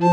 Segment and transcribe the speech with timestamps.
[0.00, 0.06] スリ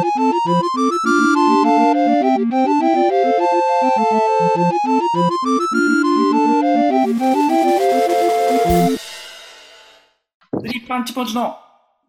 [10.81, 11.55] ーパンチポンチの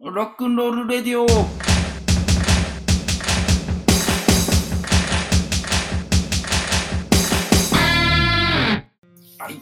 [0.01, 1.31] ロックンロールレディオは
[9.51, 9.61] い。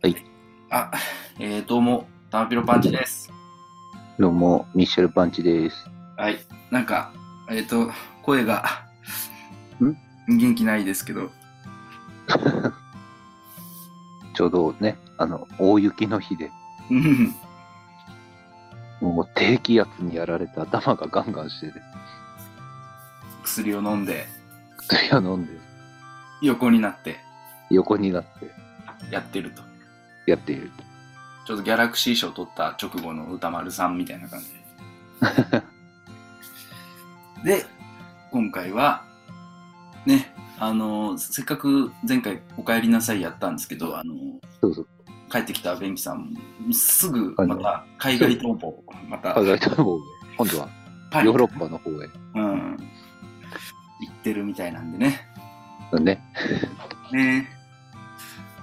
[0.00, 0.14] はい。
[0.70, 0.92] あ、
[1.40, 3.32] えー、どうも、タマピロパンチです。
[4.16, 5.90] どうも、ミッシェルパンチです。
[6.16, 6.38] はい。
[6.70, 7.12] なんか、
[7.48, 7.90] えっ、と、
[8.22, 8.84] 声が、
[10.28, 11.30] 元気ないですけど、
[14.34, 16.50] ちょうどね、あの、大雪の日で、
[16.90, 17.34] うん。
[19.00, 21.80] もう低気圧にやられて頭がガンガンしてて、
[23.42, 24.26] 薬を飲んで、
[24.76, 25.52] 薬を飲んで、
[26.42, 27.18] 横になって。
[27.70, 28.50] 横になって。
[29.10, 29.62] やってると。
[30.26, 30.70] やっている。
[31.46, 34.46] ちょっとギャラクシー賞取った直後の歌丸さんみたいな感じ
[37.44, 37.56] で。
[37.56, 37.64] で、
[38.30, 39.04] 今回は、
[40.06, 44.14] ね、あの、せっかく前回お帰りなさいやったんですけど、あの、
[44.60, 44.86] そうそう。
[45.30, 46.34] 帰ってきたベンキさん、
[46.72, 50.00] すぐまた海外逃亡、また海外逃亡へ
[50.36, 50.68] 今度は
[51.24, 51.94] ヨーロッパの方へ。
[52.34, 52.76] うん、
[54.00, 55.20] 行ってるみたいなんでね。
[55.92, 56.00] ね。
[56.00, 56.20] ね
[57.12, 57.48] ね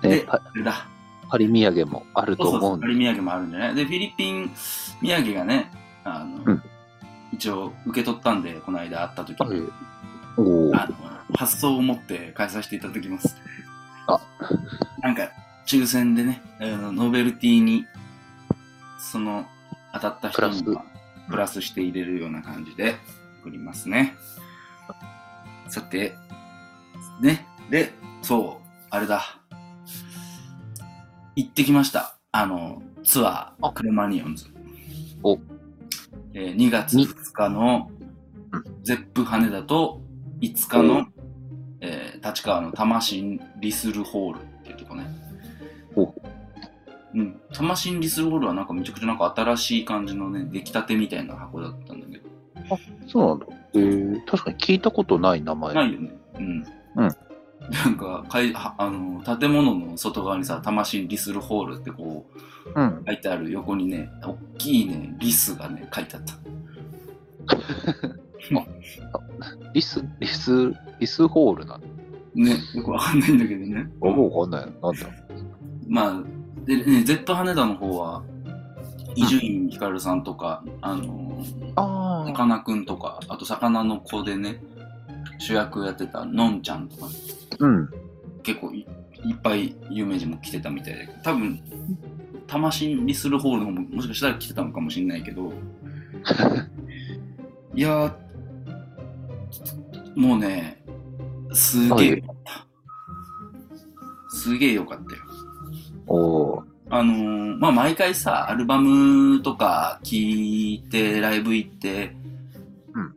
[0.01, 0.87] で、パあれだ。
[1.29, 4.51] パリ土産もあるとそうんでパリ土産もあるんじゃないで、フィリピン
[5.01, 5.71] 土産がね、
[6.03, 6.63] あの、うん
[7.33, 9.69] 一応受け取ったんで、この間会った時はいに、
[10.37, 10.95] おーあの
[11.35, 13.35] 発送を持って返させていただきます。
[14.07, 14.19] あ
[15.01, 15.29] なんか、
[15.65, 17.85] 抽選でね、あのノベルティに、
[18.99, 19.45] その、
[19.93, 20.85] 当たった人には
[21.29, 22.95] プラスして入れるような感じで
[23.41, 24.15] 送りますね。
[25.69, 26.15] さて、
[27.21, 29.39] ね、で、そう、あれだ。
[31.35, 32.15] 行ってきました。
[32.31, 34.45] あの、ツアー、あクレマニオンズ。
[35.23, 35.37] お
[36.37, 37.89] えー2月2日の
[38.51, 40.01] うんゼップ羽田と
[40.39, 41.07] 5日の、
[41.81, 45.07] えー立川の魂リスルホールっていうとこね。
[45.95, 46.13] お
[47.13, 47.39] うん。
[47.53, 52.29] 魂リスルホールはなんかめちゃくちゃなんか新しい感じのね、出来たてみたいな箱だったんだけど。
[53.07, 53.45] そうなんだ。
[53.75, 55.73] えー、確かに聞いたことない名前。
[55.75, 56.11] ないよね。
[56.35, 56.65] うん。
[56.95, 57.15] うん
[57.69, 62.25] なんかかいはあの建物の外側にさ「魂リスルホール」ってこ
[62.75, 63.03] ううん。
[63.05, 66.33] 書いてある横にね大きいねリスがね書いてあった。
[69.73, 71.83] リス、リス、リスホールなの？
[72.35, 73.89] ねよくわかんないんだけどね。
[74.01, 74.65] あ、もうわかんない。
[74.81, 74.91] の。
[74.93, 75.07] なんだ？
[75.87, 76.21] まあ
[76.65, 78.23] でね Z 羽田の方は
[79.15, 81.41] 伊集院光さんとか、あの
[81.75, 84.61] あさかなクンとかあと魚の子でね
[85.39, 87.07] 主役やってたのんちゃんとか
[87.59, 87.89] うん。
[88.43, 88.85] 結構い
[89.25, 91.59] いっぱい有名人も来てたみたいで多分
[92.45, 95.51] 魂リスルホールの方ももしかしたら来てたのかもしれないけど
[97.75, 100.81] いやーもうね
[101.53, 102.67] すげえよかった、
[104.29, 105.21] すげえよかったよ
[106.07, 106.63] おー。
[106.89, 112.15] あのーまあ毎回さアルバムとか聴いてライブ行って、
[112.93, 113.15] うん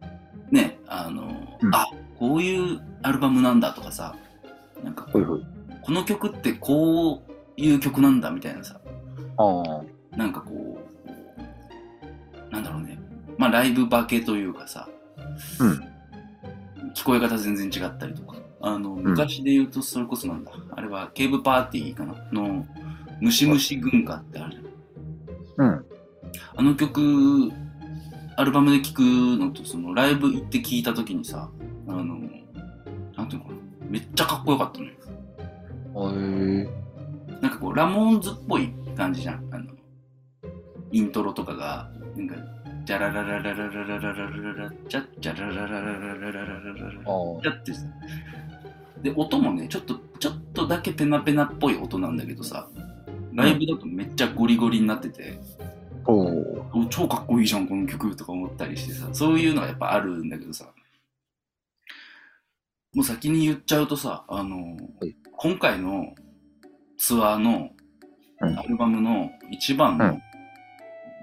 [0.50, 1.86] ねあのーうんあ
[2.20, 4.14] こういうアルバムなんだとかさ
[4.84, 5.46] なんかほいほい。
[5.82, 8.80] この曲ってこういう曲なんだみたいなさ
[9.38, 10.16] ああ。
[10.16, 10.78] なんかこ
[12.48, 13.00] うなんだろうね。
[13.38, 14.88] まあライブ化けというかさ、
[15.58, 15.70] うん。
[16.94, 18.36] 聞こえ方全然違ったりとか。
[18.60, 22.14] あの昔で言うとそれこそなんだ、あれはケーブパーティーかな？
[22.30, 22.66] の
[23.22, 25.66] 「ムシムシ軍歌」ってあるじゃん。
[25.66, 25.86] うん。
[26.56, 27.50] あの曲
[28.36, 31.48] アルバムで聴くのとそのライブ行って聴いた時にさ
[31.90, 32.18] あの
[33.16, 33.56] なんていうのかな
[33.88, 34.92] めっちゃかっこよかったのよ
[35.94, 36.68] へえ。
[37.40, 39.48] なんかこう、ラモーンズっぽい感じじゃん。
[39.52, 39.72] あの、
[40.92, 42.36] イントロとかが、なんか、
[42.84, 47.42] ジャラララララララララララジャッジャラララララララララララああ。
[47.42, 47.82] ジャってさ。
[49.02, 52.68] で、音もね、ちょっと、ちょっとだけペナペナっぽい音なんだけどさ、
[53.32, 55.38] ライブだとめっちゃゴリゴリになってて。
[56.06, 60.66] お超かっこいいじゃん、この曲とか思ったりしてさ、そういうのはやっぱあるんだけどさ、
[62.94, 64.56] もう先に言っちゃうとさ、あの、
[65.00, 65.14] はい。
[65.36, 66.14] 今回の
[66.98, 67.70] ツアーの
[68.40, 68.58] うん。
[68.58, 70.18] アルバムの一番の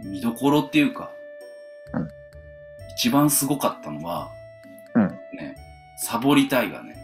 [0.03, 1.11] 見どころっていうか、
[1.93, 2.07] うん。
[2.95, 4.29] 一番すごかったのは、
[4.95, 5.07] うん。
[5.35, 5.55] ね、
[5.97, 6.95] サボりたいがね、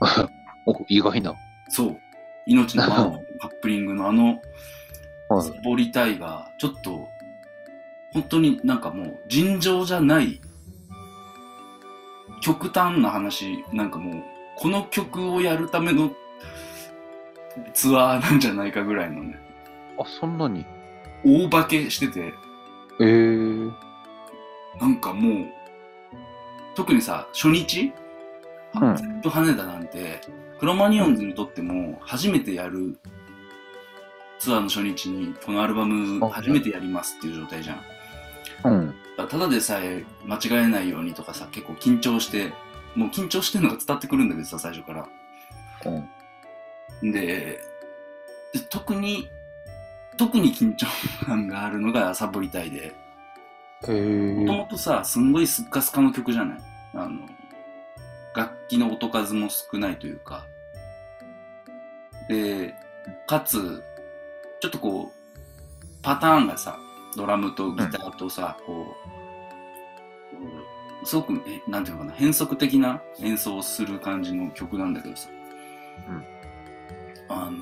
[0.66, 1.34] お、意外な。
[1.68, 2.00] そう、
[2.46, 4.40] 命のマンのカップリングのあの、
[5.28, 5.42] はい。
[5.42, 7.08] サボりたいが、ちょっと、
[8.12, 10.40] 本当になんかもう尋常じゃない、
[12.46, 16.12] 極端な話、なんかもう、この曲をやるための
[17.74, 19.36] ツアーなんじゃないかぐらいのね、
[19.98, 20.64] あ、そんなに？
[21.24, 22.32] 大化けしてて、
[23.00, 23.72] えー。
[24.80, 25.46] なんかもう、
[26.76, 27.92] 特にさ、初日、
[28.80, 30.20] うんずっと羽田なんて、
[30.60, 32.98] クロマニオンズにとっても初めてやる
[34.38, 37.80] ツアーの初日にこのアルバムあ初めてやりますっていう状態じゃん。
[38.64, 38.94] うん。
[39.16, 42.52] ただでさえ間違えないようにとかさ、結構緊張して、
[42.94, 45.08] もう緊張してるのが伝わってくるんだけどさ、最初から。
[47.02, 47.12] うん。
[47.12, 47.60] で、
[48.52, 49.28] で特に、
[50.16, 50.86] 特に緊張
[51.24, 52.94] 感があるのがサボりたいで、
[53.86, 53.92] へ
[54.34, 54.56] もとえ。
[54.58, 56.58] もとさ、すんごいスッカスカの曲じゃない？
[56.94, 57.20] あの、
[58.34, 60.46] 楽器の音数も少ないというか。
[62.28, 62.74] で、
[63.26, 63.82] かつ、
[64.60, 66.78] ちょっとこう、パターンがさ、
[67.16, 68.94] ドラムとギターとさ、こ
[71.02, 75.28] う、すごく、えなんていうのかな、変則的な演奏をする感じの曲なんだけどさ。
[77.28, 77.58] あの、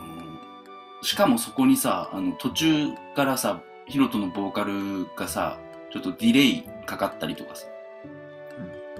[1.02, 5.58] しかもそこにさ、あの、途中からさ、ヒロトのボーカルがさ、
[5.92, 7.66] ちょっとディレイかかったりとかさ、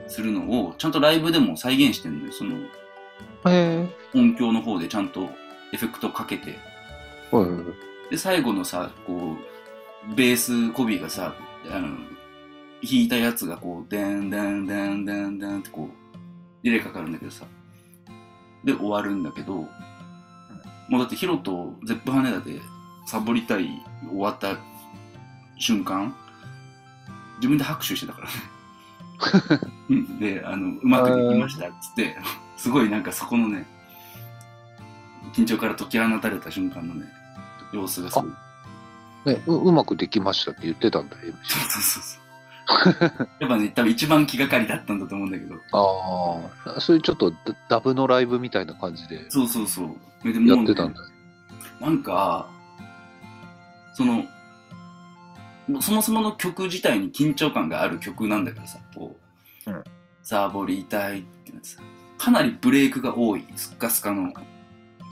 [0.07, 2.33] するのを、ちゃんとライブでも再現してんのよ。
[2.33, 2.69] その、へ
[3.47, 3.89] え。
[4.15, 5.31] 音響の方でちゃんと
[5.73, 6.55] エフェクトかけて。
[7.33, 7.75] うん。
[8.11, 9.55] で、最後のさ、こう、
[10.17, 11.35] ベースコビーがさ、
[11.71, 11.89] あの、
[12.83, 16.17] 弾いたやつがこう、でんでんでんでんでんってこう、
[16.63, 17.47] ディレイかかるんだけどさ。
[18.63, 19.55] で、終わるんだけど、
[20.89, 22.61] もうだってヒロとゼップ羽田で
[23.07, 23.69] サボりたい
[24.09, 24.59] 終わった
[25.59, 26.15] 瞬間、
[27.37, 28.35] 自分で拍手してたからね。
[30.21, 32.17] で、あの、うまくできましたっつって、
[32.57, 33.67] すごいなんかそこのね、
[35.33, 37.07] 緊張から解き放たれた瞬間のね、
[37.73, 38.31] 様子がすごい。
[39.25, 42.25] ねう、うまくできましたって言ってたんだ、MC そうそうそうそう。
[43.41, 45.55] やっぱね、多分一番気がかりだったんだと思うんだけど。
[45.73, 47.37] ああ、そういうちょっとダ
[47.69, 49.89] ダブのライブみたいな感じでそうそうそう。
[50.25, 51.01] やってたんだ。
[51.81, 52.49] なんか、
[53.95, 54.25] その、
[55.81, 59.17] そもそもの曲自体に緊張感がある曲なんだけどさ、こ
[59.67, 59.85] う、うん
[60.25, 61.77] サボりたいってやつ。
[62.17, 64.33] かなりブレイクが多い、スッカスカの。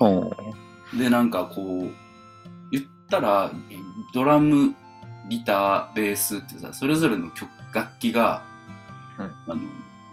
[0.00, 0.98] うん。
[0.98, 1.90] で、なんかこう、
[2.70, 3.52] 言ったら、
[4.12, 4.74] ドラム、
[5.28, 8.42] ギター、ベースってさ、それぞれの曲楽器が、
[9.18, 9.52] うん。
[9.52, 9.60] あの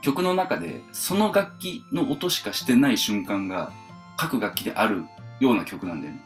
[0.01, 3.71] 曲の中で、その楽器の音しかしてない瞬間が、
[4.17, 5.03] 各楽器である
[5.39, 6.21] ような曲なんだよね。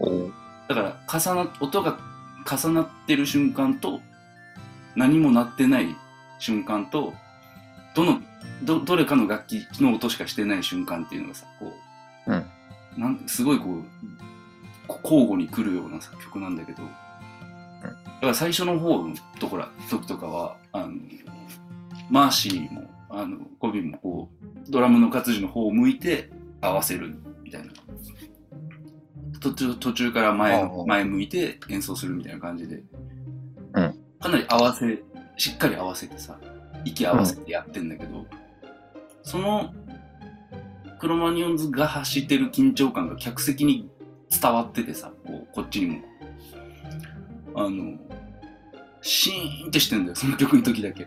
[0.00, 0.30] お
[0.68, 1.98] だから、重な、音が
[2.50, 4.00] 重なってる瞬間と、
[4.94, 5.96] 何も鳴ってない
[6.38, 7.14] 瞬間と、
[7.94, 8.20] どの、
[8.62, 11.72] ど、どれかの楽器の音しかしてない瞬間っていうのがさ、こ
[12.26, 12.44] う、うん。
[12.96, 13.88] なんすごいこう、こ
[14.88, 16.88] 交互に来るようなさ曲なんだけど、だ
[18.20, 20.94] から最初の方のところ、時とかは、あの、
[22.10, 27.72] マーシーも、あの、コビンもこう、ドラムの活字の方を向いて合わせるみたいな。
[29.40, 32.82] 途中途中から前前向いて演奏するみたいな感じで、
[33.74, 33.98] うん。
[34.18, 35.02] かなり合わせ
[35.36, 36.38] しっかり合わせてさ
[36.84, 38.24] 息合わせてやってんだけど、
[39.22, 39.74] その
[40.98, 43.90] クロマニオンズが走ってる緊張感が客席に
[44.30, 46.02] 伝わっててさこうこっちにも。
[47.56, 47.96] あの
[49.00, 51.06] シーンってしてんだよその曲の時だけ。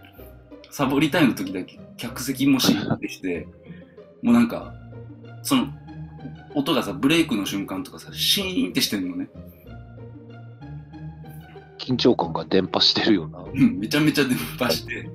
[0.71, 1.79] サボりたいの時だけ。
[1.97, 3.47] 客席もシーンってして
[4.21, 4.73] もうなんか
[5.43, 5.67] その
[6.55, 9.29] 音がさブレイクの瞬間とかさシーンってしてんのね。
[11.77, 13.39] 緊張感が伝播してるよな。
[13.39, 15.09] うんめちゃめちゃ電波して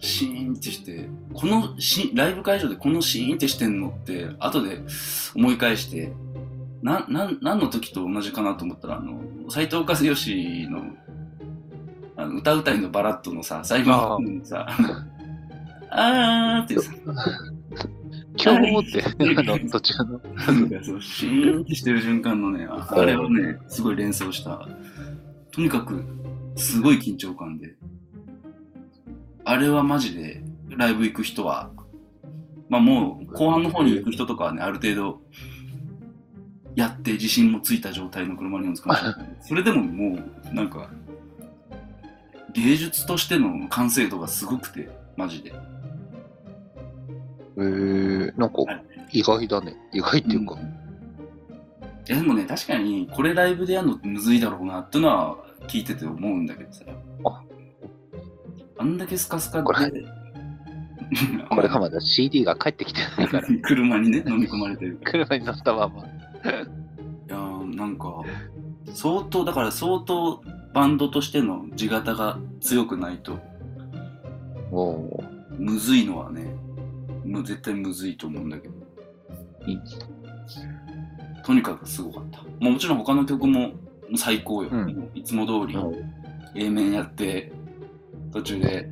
[0.00, 4.80] シーンってしてこのシライブ会場でこのシーンってしてんのって後で
[5.34, 6.12] 思い返して
[6.82, 9.20] ななん何の時と同じかなと思ったらあの
[9.50, 10.82] 斎藤和義の
[12.16, 14.66] あの歌うたいのバラッドのさ最後のさ
[15.90, 16.64] あー。
[16.64, 16.92] ってさ。
[18.34, 20.20] 今日って、あの、途中の。
[20.34, 24.66] なんかそうシーンってしてる瞬間のねああれをねすごい連想した。
[25.50, 26.02] とにかく
[26.56, 27.74] すごい緊張感で。
[29.44, 31.70] あれはマジでライブ行く人は
[32.68, 35.20] まあもう後半の方に行く人とかはねある程度
[36.74, 40.18] やって自信もついた状態の車に乗るかもしれないそれでもも
[40.50, 40.88] うなんか
[42.52, 45.52] 芸術としての完成度がすごくてマジで
[47.56, 48.62] えー、なんか
[49.12, 49.76] 意外だね。
[49.92, 50.54] 意外っていうか。
[50.54, 55.36] いやでもね確かにこれライブでやるのってむずいだろうなってのは
[55.68, 56.84] 聞いてて思うんだけどさ
[57.24, 57.42] あ
[58.78, 59.78] あんだけスカスカでこれ
[61.48, 63.46] これがまだ CD が帰ってきてないから。
[63.62, 66.04] 車にね飲み込まれてる 車に乗ったまま。
[66.44, 68.22] いやーなんか
[68.92, 70.42] 相当だから相当
[70.74, 73.38] バンドとしての地形が強くないと。
[74.70, 75.24] おー。
[75.58, 76.54] むずいのはね
[77.24, 78.74] もう絶対むずいと思うんだけど。
[81.44, 83.72] とにかくすごかった、まあ、もちろん他の曲も
[84.16, 85.10] 最高よ、うん。
[85.14, 86.12] いつも通りうん
[86.54, 87.52] A 面やって
[88.32, 88.90] 途中で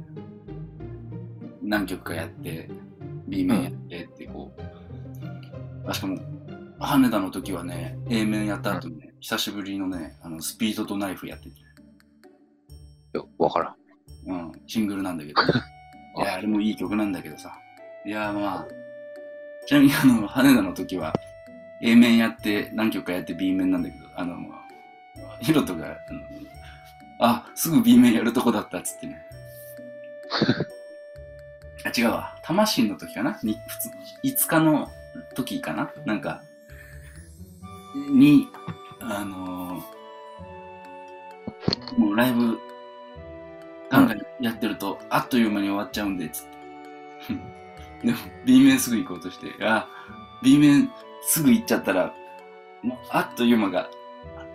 [1.63, 2.69] 何曲かやって、
[3.29, 6.19] B 面やってってこう、あしかも、
[6.81, 11.53] 羽田の時はね、A 面やった後にね、久しぶりのね、あのスピードとナイフやってて、い
[13.13, 13.75] や、わからん。
[14.27, 15.43] うん、シングルなんだけど、
[16.23, 17.55] いや、あれもいい曲なんだけどさ、
[18.07, 18.67] いや、まあ、
[19.67, 21.13] ちなみにあの、羽田の時は、
[21.83, 24.61] A 面やって、何曲かやって B 面なんだけど、あの、まあ
[25.43, 26.21] ヒロトが、あの
[27.21, 29.23] あ、すぐ B 面やるとこだったっつってね。
[31.85, 32.39] あ、違うわ。
[32.43, 33.39] 魂の時かな？
[33.43, 33.91] に普通
[34.25, 34.91] ?5 日の
[35.35, 35.91] 時かな？
[36.07, 36.43] なんか、
[37.95, 38.49] に、
[39.01, 40.01] あのー
[41.97, 42.59] もうライブ、
[43.91, 46.51] ガンガンやってると、あっという間に終わっちゃうんで、つって。
[48.07, 49.89] でも、B 面すぐ行こうとして、あ、
[50.43, 50.91] B 面
[51.23, 52.15] すぐ行っちゃったら、
[52.83, 53.91] もうあっという間が、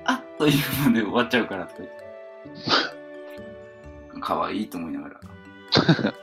[0.06, 0.54] あっという
[0.86, 2.06] 間で終わっちゃうからとか言って。
[4.22, 5.20] かわいいと思いながら。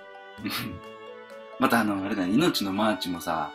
[1.61, 3.53] またあの、あれだね、命のマーチもさ、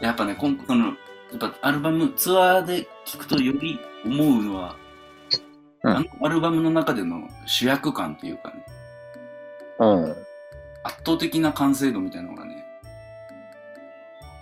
[0.00, 0.94] やっぱね、今この、
[1.32, 4.76] やっぱアルバム、ツアーで聴くとより思うのは、
[5.82, 8.66] うんあのアルバムの中での主役感っていうかね、
[9.78, 10.10] うん。
[10.82, 12.64] 圧倒的な完成度みたいなのがね、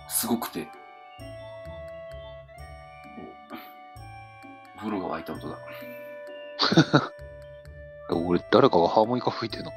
[0.07, 0.67] すごくて、
[4.75, 5.57] お風呂が沸いた音だ。
[8.15, 9.71] 俺、誰かがハーモニカ吹いてるの？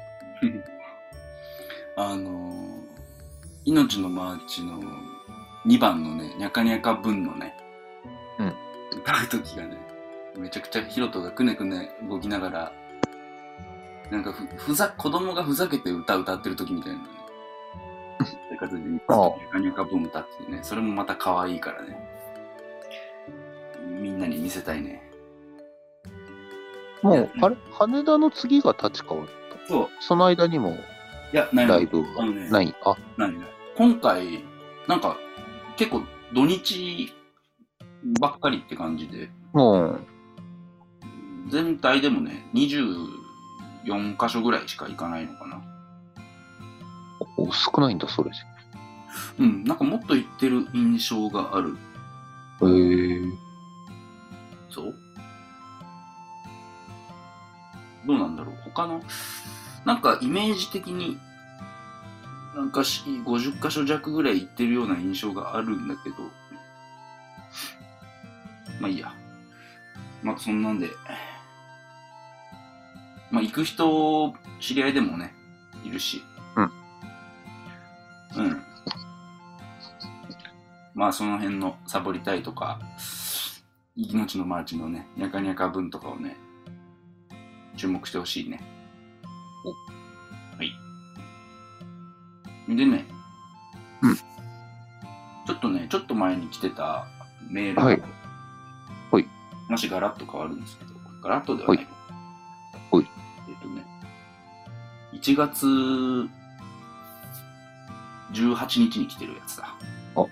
[1.97, 2.83] あのー、
[3.65, 4.79] 命のマーチの
[5.65, 7.55] 2番のね、ニャカニャカ分のね、
[8.39, 8.55] うん
[8.97, 9.77] 歌う時がね、
[10.37, 12.71] めちゃくちゃヒロトがくねくね動きながら、
[14.09, 17.05] なんかふ、ふざ、子供がふざけて歌歌ってる時みたいなね。
[18.19, 21.97] そういう形で、ニああャカニャカ分歌ってね、それもまた可愛いからね。
[23.87, 25.03] みんなに見せたいね。
[27.01, 27.55] もう、あれ？
[27.71, 29.21] 羽田の次が立川？
[29.21, 29.29] だっ
[29.67, 29.67] た。
[29.67, 29.89] そう。
[29.99, 30.77] その間にも
[31.31, 32.07] いや、ないライブは？
[32.19, 32.75] あのねない。
[32.83, 33.45] あ、何々
[33.77, 34.43] 今回、
[34.87, 35.17] なんか、
[35.79, 37.13] 結構土日
[38.19, 40.05] ばっかりって感じで、うん。
[41.47, 45.61] 全体でもね、24箇所ぐらいしか行かないのかな。
[47.37, 48.39] お少ないんだ、それじ
[49.39, 51.77] うん、なんかもっと行ってる印象がある。
[52.61, 53.21] え。
[54.69, 54.93] そう？
[58.05, 59.01] どうなんだろう他の、
[59.85, 61.17] なんかイメージ的に、
[62.55, 66.15] なんかし50箇所弱ぐらい行ってるような印象があるんだけど、
[68.79, 69.13] まあいいや。
[70.23, 70.89] まあそんなんで、
[73.31, 75.33] まあ行く人、知り合いでもね、
[75.85, 76.21] いるし。
[76.55, 76.63] うん。
[78.45, 78.61] うん。
[80.95, 82.79] まあその辺のサボりたいとか、
[83.95, 86.35] 命のマーチのね、ニャカニャカ分とかをね、
[87.77, 88.59] 注目してほしいね。
[89.65, 89.98] お。
[92.79, 92.85] はい。
[92.85, 93.05] でね、
[94.01, 97.07] うんちょっとね、ちょっと前に来てた
[97.49, 99.25] メールが、はいはい
[99.67, 101.77] 話ガラッと変わるんですけど、ガラッとではない。
[101.77, 101.87] はい
[103.47, 103.85] えっとね、
[105.13, 105.65] 1月
[108.33, 109.75] 18日に来てるやつだ。
[110.15, 110.25] あ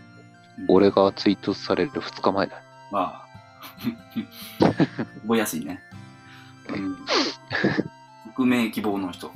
[0.68, 2.62] 俺がツイートされる2日前だ。
[2.92, 3.28] まあ、
[5.22, 5.82] 覚えやすいね。
[6.70, 6.98] うん、
[8.34, 9.32] 匿名希望の人。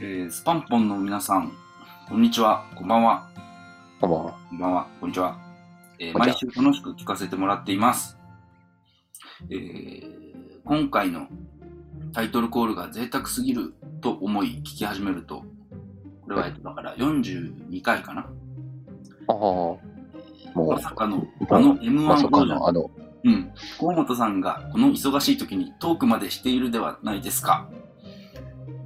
[0.00, 1.52] おえースパンポンの皆さん、
[2.08, 3.28] こんにちは、こんばんは、
[4.00, 4.32] こんばんは。
[4.50, 5.38] こんばんは、こんにちは。
[5.98, 8.18] えー毎週楽しく聞かせてもらっています。
[9.50, 10.26] えー
[10.64, 11.28] 今回の
[12.12, 15.44] タイトルコールが贅沢すぎると思い聞き始めると、
[16.22, 18.22] これはえっとだから42回かな。
[19.28, 19.78] ああ、も
[20.54, 22.90] まさかの、あの M1 う、まさかの、あの、
[23.24, 23.52] うん。
[23.78, 27.68] 河本さんがこの忙しい時にトークまでしているではないですか。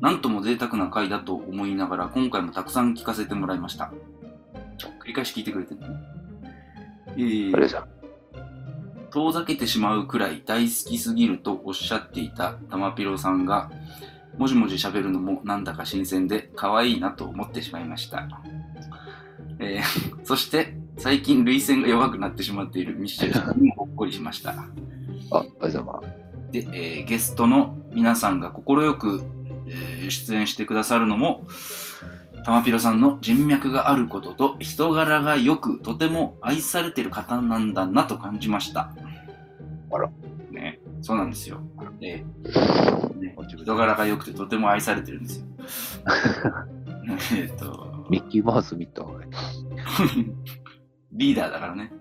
[0.01, 3.93] なんとも贅沢な回だと思いながら今回もたくさん聞かせてもらいました。
[5.01, 5.87] 繰り返し聞いてくれてるね。
[7.17, 7.89] えー、あれじゃん。
[9.11, 13.71] 遠ざけてしまうくらい大好きすぎるとおっしゃっていた玉ピロさんが、
[14.39, 18.29] もじもじ喋るのもなんだか新鮮で可愛いなと思ってしまいました。
[19.59, 24.53] えー そして、最近涙腺が弱くなってしまっているミッシェルさんにもほっこりしました。
[24.53, 24.71] あ、あり
[25.33, 26.53] がとうございます。
[26.53, 29.23] で、えーゲストの皆さんが快く、
[29.71, 31.47] えー出演してくださるのも、
[32.45, 38.93] 玉ピロさんの人脈があることと人柄がよく、とても愛されてる方なんだなと感じました。
[39.93, 40.11] あら。
[40.51, 41.61] ね、そうなんですよ。
[42.01, 42.25] で、
[43.17, 45.47] ね、人柄が良くてとても愛されてるんですよ。
[47.37, 49.21] えっと、ミッキーマウス見たわ、
[51.13, 51.93] リーダーだからね。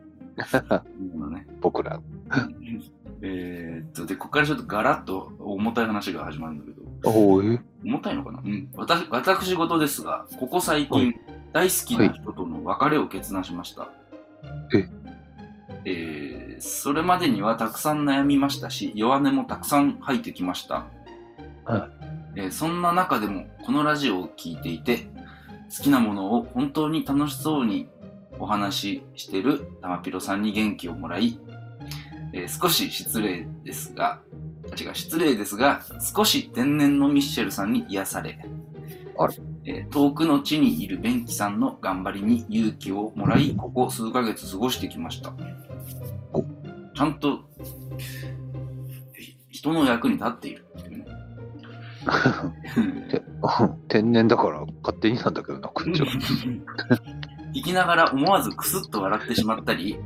[1.32, 2.00] ね 僕ら。
[3.22, 7.60] えーっと、で、ここからちょっとガラッと重たい話が始まるんだけど、重
[8.02, 8.42] たいのかな？
[8.44, 8.70] うん。
[8.76, 11.20] 私、私事ですが、ここ最近、はい
[11.52, 13.90] 大好きな人との別れを決断しました。
[14.72, 14.88] え？
[15.84, 20.86] えーそれまでにはたくさん悩みましたし、弱音もたくさん吐いてきました。
[21.66, 21.90] は
[22.36, 25.08] えーそんな中でも、このラジオを聞いていて、
[25.76, 27.90] 好きなものを本当に楽しそうに
[28.38, 31.40] お話ししてるたまぴろさんに元気をもらい、
[32.34, 34.20] えー少し失礼ですが、
[34.72, 35.82] あ違う、失礼ですが、
[36.16, 38.40] 少し天然のミッシェルさんに癒され、
[39.66, 45.34] えー遠くの地にいるベンキさんの頑張りに勇気をもらい、ここ数ヶ月過ごしてきました。
[46.32, 47.40] おちゃんと、
[49.18, 51.06] ひ人の役に立っているっていうね。
[53.10, 53.22] て
[53.90, 56.08] 天然だから勝手になんだけどな、こっちは。
[57.54, 59.98] 聞きながら思わずクスッと笑ってしまったり、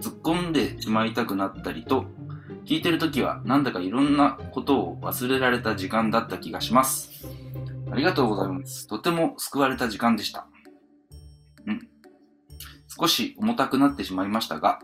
[0.00, 2.04] 突っ込んでしまいたくなったりと、
[2.64, 7.10] 聞いてるときはなんだかいろんなことを忘れられた時間だった気がします。
[7.90, 8.86] ありがとうございます。
[8.86, 10.46] とても救われた時間でした。
[11.66, 11.88] うん。
[12.88, 14.78] 少し重たくなってしまいましたが、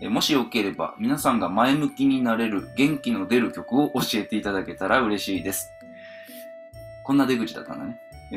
[0.00, 5.68] えもしよければ皆さんが前向きになれる元気の出る曲を教えていただけたら嬉しいです。
[7.04, 8.00] こんな出口だったんだね。
[8.32, 8.36] え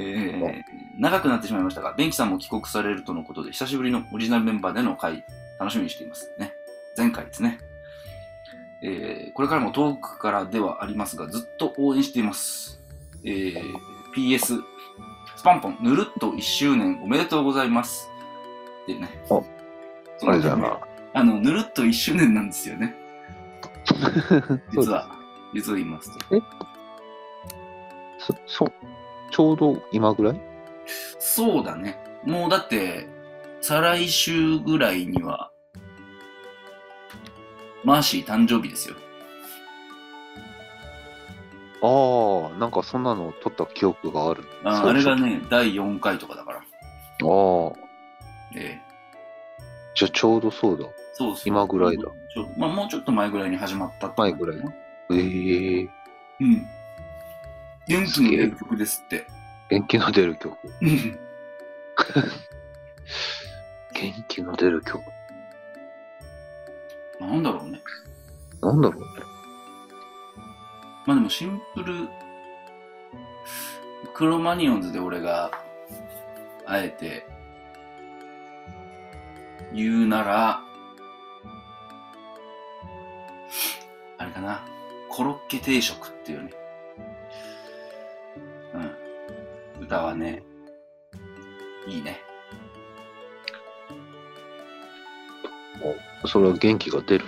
[1.00, 5.26] ー、長くなってしまいましたが、ベンキさんも帰国されるとのことで、久しぶりのオリジナルメンバーでの回、
[5.60, 6.54] 楽しみにしていますね。
[6.96, 7.60] 前回ですね。
[8.84, 12.80] えー、これからも遠くからではありますが、ずっと応援しています。
[13.24, 13.62] えー、
[14.16, 14.62] PS、
[15.36, 18.10] スパンポン、ぬるっと1周年おめでとうございます。
[18.84, 19.10] っていうね。
[19.30, 19.44] お
[20.24, 20.80] あれじゃな。
[21.14, 22.96] あの、ぬるっと1周年なんですよね。
[24.74, 25.10] 実は。
[25.54, 26.42] 実を言いますと。
[28.20, 28.72] そ、そ、
[29.32, 30.42] ちょうど今ぐらい？
[31.20, 31.98] そうだね。
[32.24, 33.08] もうだって、
[33.62, 35.52] 再来週ぐらいには、
[37.84, 38.96] マーシー誕生日ですよ。
[41.82, 44.44] ああ、なんかそんなの撮った記憶がある。
[44.64, 46.58] ああれがね、第4回とかだから。
[46.58, 46.66] ああ、
[48.56, 48.90] ええ
[49.96, 50.86] じゃあちょうどそうだ。
[51.14, 51.44] そうそう。
[51.46, 54.58] 今ぐらいだちょまあ、もうちょっと前ぐらいに始まった前ぐらい
[55.12, 55.90] ええ
[56.42, 56.66] うん。
[57.88, 59.26] 元気の出る曲ですって。
[59.70, 60.58] 元気の出る曲。
[60.82, 61.20] うん
[63.94, 65.02] 元気の出る曲。
[67.20, 67.82] なんだろうね。
[68.62, 69.08] なんだろうね。
[71.06, 72.08] まあでもシンプル、
[74.14, 75.52] クロマニオンズで俺が、
[76.66, 77.26] あえて、
[79.74, 80.62] 言うなら、
[84.18, 84.66] あれかな、
[85.10, 86.52] コロッケ定食っていうね。
[89.78, 89.84] うん。
[89.84, 90.44] 歌はね、
[91.88, 92.29] いいね。
[96.26, 97.26] それは元気が出る？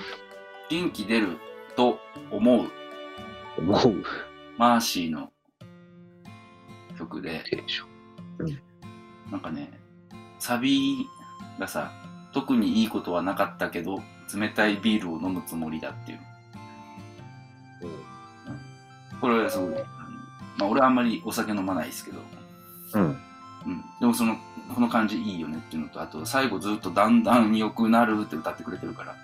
[0.70, 1.38] 元気出る
[1.76, 2.00] と
[2.30, 2.66] 思う
[3.56, 4.04] と思う？
[4.58, 5.32] マーシーの
[6.98, 7.86] 曲で、でしょ。
[9.32, 9.72] なんかね、
[10.40, 11.08] サビ
[11.60, 11.92] がさ、
[12.34, 14.02] 特にいいことはなかったけど、
[14.34, 16.20] 冷たいビールを飲むつもりだっていう。
[19.20, 19.70] これはすごい、
[20.58, 22.20] まあ俺はあんまりお酒飲まないですけど、
[22.94, 23.04] うん。
[23.04, 23.18] うん。
[24.00, 24.36] でもその、
[24.74, 29.16] この感じいいよねっていうのと、あと最後ずっとだんだん良くなるって歌ってくれてるから、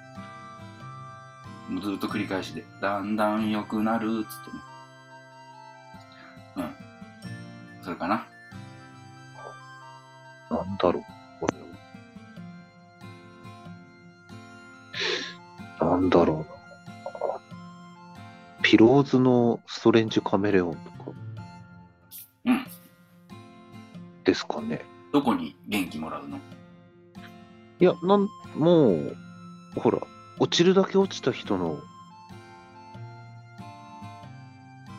[1.70, 4.60] もうずっと繰り返しで、だんだん良くなるっつってね。
[6.58, 7.84] うん。
[7.84, 8.26] それかな。
[10.50, 11.04] なんだろう、
[11.42, 11.58] これ
[15.86, 15.92] は。
[15.92, 16.46] なんだろうな。
[18.62, 21.12] ピローズのストレンジカメレオンとか。
[22.46, 22.66] うん。
[24.24, 24.86] ですかね。
[25.13, 26.38] どこに元気もらうの？
[27.80, 29.15] いや、なん、もう、
[29.76, 30.00] ほら、
[30.39, 31.80] 落ちるだけ落ちた人の、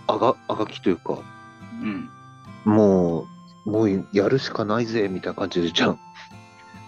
[0.07, 1.18] あが、あがきというか、
[1.83, 2.09] うん。
[2.64, 3.27] も
[3.66, 5.99] う、もうやるしかないぜ、みたいな感じでじゃん。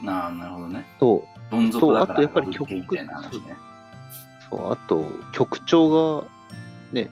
[0.02, 0.86] なあ、なるほどね。
[0.98, 3.56] と、どん底だからそうあとやっぱり踊けみたいな話ね。
[4.48, 6.28] そうあと、曲調が、
[6.92, 7.10] ね、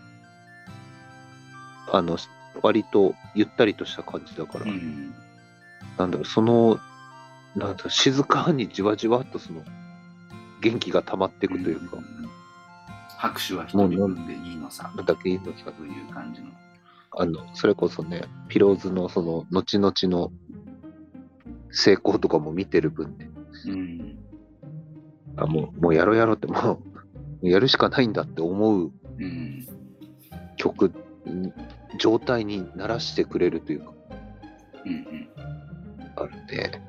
[1.93, 2.17] あの、
[2.63, 5.15] 割とゆったりとした感じだから、うん。
[5.99, 6.79] なんだろう、その、
[7.57, 9.63] なんだろう、静かにじわじわっとその、
[10.61, 12.05] 元気が溜まっていくというか、ん
[13.17, 14.93] 拍手は一人分でいいのさ。
[15.05, 16.49] だけいいのかという感じの。
[17.17, 20.31] あの、それこそね、ピローズのその、後々の
[21.71, 23.31] 成功とかも見てる分ね、
[23.67, 24.19] うん。
[25.37, 26.81] あ、もう、もうやろうやろうって、も
[27.43, 29.67] う、やるしかないんだって思ううん。
[30.57, 30.93] 曲
[31.27, 31.53] に、
[31.99, 33.93] 状態にならしてくれるというか、
[34.85, 35.29] うんうん。
[36.23, 36.81] あるんで、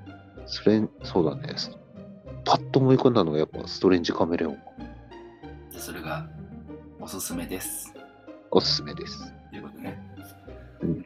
[0.45, 1.53] それ、そうだね、
[2.45, 4.57] パッと思い浮かんだのがやっぱストレンジカメレオン、
[5.71, 6.27] でそれが
[6.99, 7.93] おすすめです。
[8.51, 9.33] おすすめです。
[9.51, 9.99] ということでね。
[10.81, 11.03] うん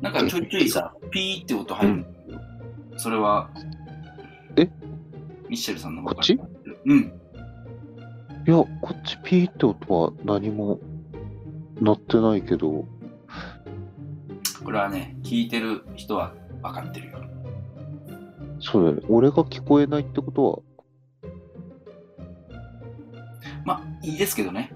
[0.00, 3.50] なんかちょいちょいさ、ピーって音入るんだけど、それは、
[4.54, 4.70] え？
[5.48, 6.38] ミッシェルさんのこっち？
[6.86, 6.98] うん。
[6.98, 10.78] いや、こっちピーって音は何も
[11.80, 12.86] 鳴ってないけど、
[14.62, 17.18] これはね、聞いてる人は分かってるよ。
[18.60, 19.02] そうだよね。
[19.08, 20.64] 俺が聞こえないってこと
[23.64, 24.72] まあ、いいですけどね。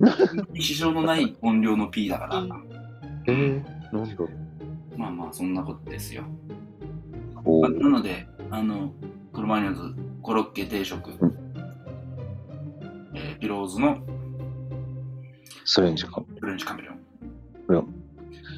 [0.58, 2.62] 支障のない音量の P だから、は、
[3.26, 4.98] えー、なんだろう。
[4.98, 6.24] まあまあ、そんなことですよ。
[7.44, 8.92] おまあなので、あの、
[9.32, 9.80] クロマニオンズ
[10.22, 11.36] コロッケ定食、うん
[13.14, 13.98] えーピローズの
[15.64, 16.20] ストレンジカ
[16.74, 16.96] メレオン。
[17.70, 17.82] いや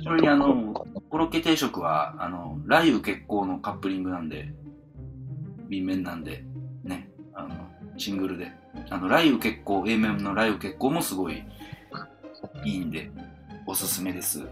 [0.03, 4.49] ちなみにあの、コロッケ定食は、あの、雷雨結構のカップリングなんで、
[5.69, 6.43] B 面なんで、
[6.85, 7.55] ね、あの、
[7.99, 8.51] シングルで。
[8.89, 11.45] あの、雷雨結構、A 面の雷雨結構もすごい
[12.65, 13.11] いいんで、
[13.67, 14.41] おすすめです。
[14.41, 14.47] っ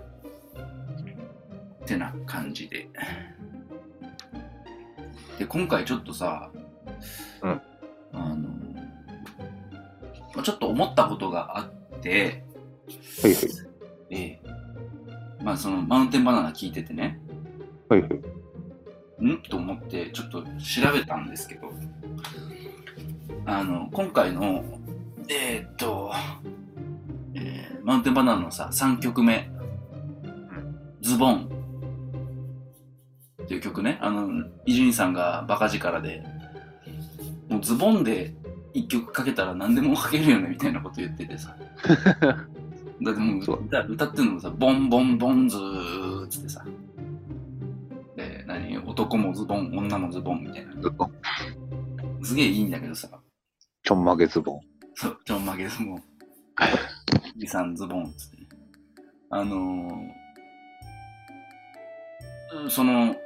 [1.86, 2.90] てな感じで。
[5.38, 6.50] で、今回ちょっとさ、
[7.42, 7.62] うん
[8.12, 8.36] あの、
[10.34, 12.44] まあちょっと思ったことがあって、
[13.22, 13.44] はいはい。
[14.10, 14.59] ええ。
[15.42, 17.20] まあそのマウンテンバナナ聞いててね、
[17.88, 18.12] はいはい。
[19.24, 19.42] ん？
[19.42, 21.72] と思ってちょっと調べたんですけど、
[23.46, 24.64] あの、今回の、
[25.28, 26.12] えーっと、
[27.34, 29.50] えーマウンテンバナナのさ、3曲目、
[31.00, 31.50] ズボン
[33.42, 36.22] っていう曲ね、あの、伊集院さんがバカ力で、
[37.48, 38.34] もうズボンで
[38.74, 41.56] 1曲かけたら何でもかけるよねみたいなこと言っててさ。
[43.02, 46.64] だってもうそう歌歌ってるのもさ、ボンボンボンズーっつってさ。
[48.16, 48.76] で、何？
[48.78, 50.74] 男もズボン、女もズボンみたいな。
[50.80, 51.12] ズボン。
[52.22, 53.08] すげえいいんだけどさ。
[53.82, 54.60] ちょんまげズボン。
[54.94, 56.02] そう、ちょんまげズボン。
[57.36, 58.36] 二三ズボンっつって。
[59.30, 63.16] あのー、その、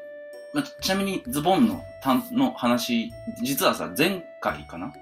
[0.53, 3.11] まちなみにズボンのたんの話、
[3.43, 4.93] 実はさ、前回かな、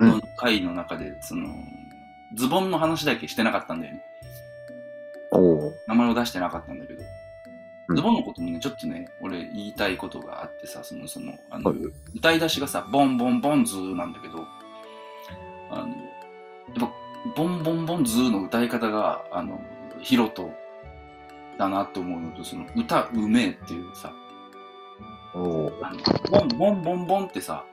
[0.00, 1.54] うんの回の中で、その、
[2.34, 4.04] ズボンの話だけしてなかったんだよね。
[5.86, 11.78] 名前を出してなかったんだけど、うんズボンのこともね、ちょっとね、俺言いたいことがあってさ、その、その、あの、はい
[12.14, 14.46] 歌い出しがさ、ボンボンボンズーなんだけど、
[15.70, 15.94] あの、やっ
[16.80, 16.90] ぱ、
[17.36, 19.60] ボンボンボンズーの歌い方が、あの、
[20.00, 20.50] ヒロト
[21.58, 24.10] だなって思うのと、その、歌うめえっていうさ、
[25.34, 25.72] おお。
[25.82, 25.98] あの
[26.30, 27.66] ボンボンボンボンってさ、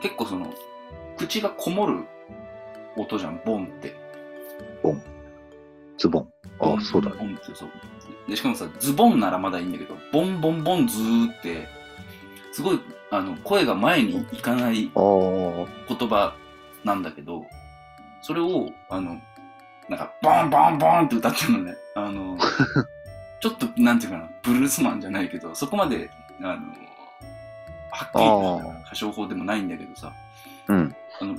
[0.00, 0.54] 結構その、
[1.18, 2.06] 口がこもる
[2.96, 3.94] 音じゃん、ボンって。
[5.98, 6.32] ズボン。
[6.60, 7.16] ああ、そうだね。
[7.18, 7.70] ボンってそう
[8.28, 11.68] でしかもさ、ズボンならまだいいんだけど、ボンボンボンズーって、
[12.52, 14.90] すごい、あの、声が前にいかない。
[14.94, 16.34] 言葉
[16.84, 17.44] なんだけど、
[18.22, 19.20] それを、あの、
[19.88, 21.74] なんか、ボンボンボンって歌ってるのね。
[21.96, 22.38] あの、
[23.40, 26.50] ちょっと、なんていうかな、ブルースマンじゃないけど、そこまで、あの、
[27.90, 30.12] はっきり歌唱法でもないんだけどさ、
[30.68, 30.94] うん。
[31.20, 31.34] あの、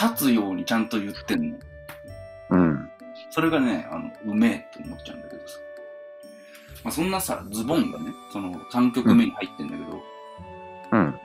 [0.00, 1.58] 立つようにちゃんと言ってんの。
[3.34, 3.40] うん。
[3.40, 5.58] それがね、あの、うめえって思っちゃうんだけどさ。
[6.84, 10.02] まあ、そんなさ、ズボンがね、その3曲目に入ってんだけど、
[10.92, 11.20] うん。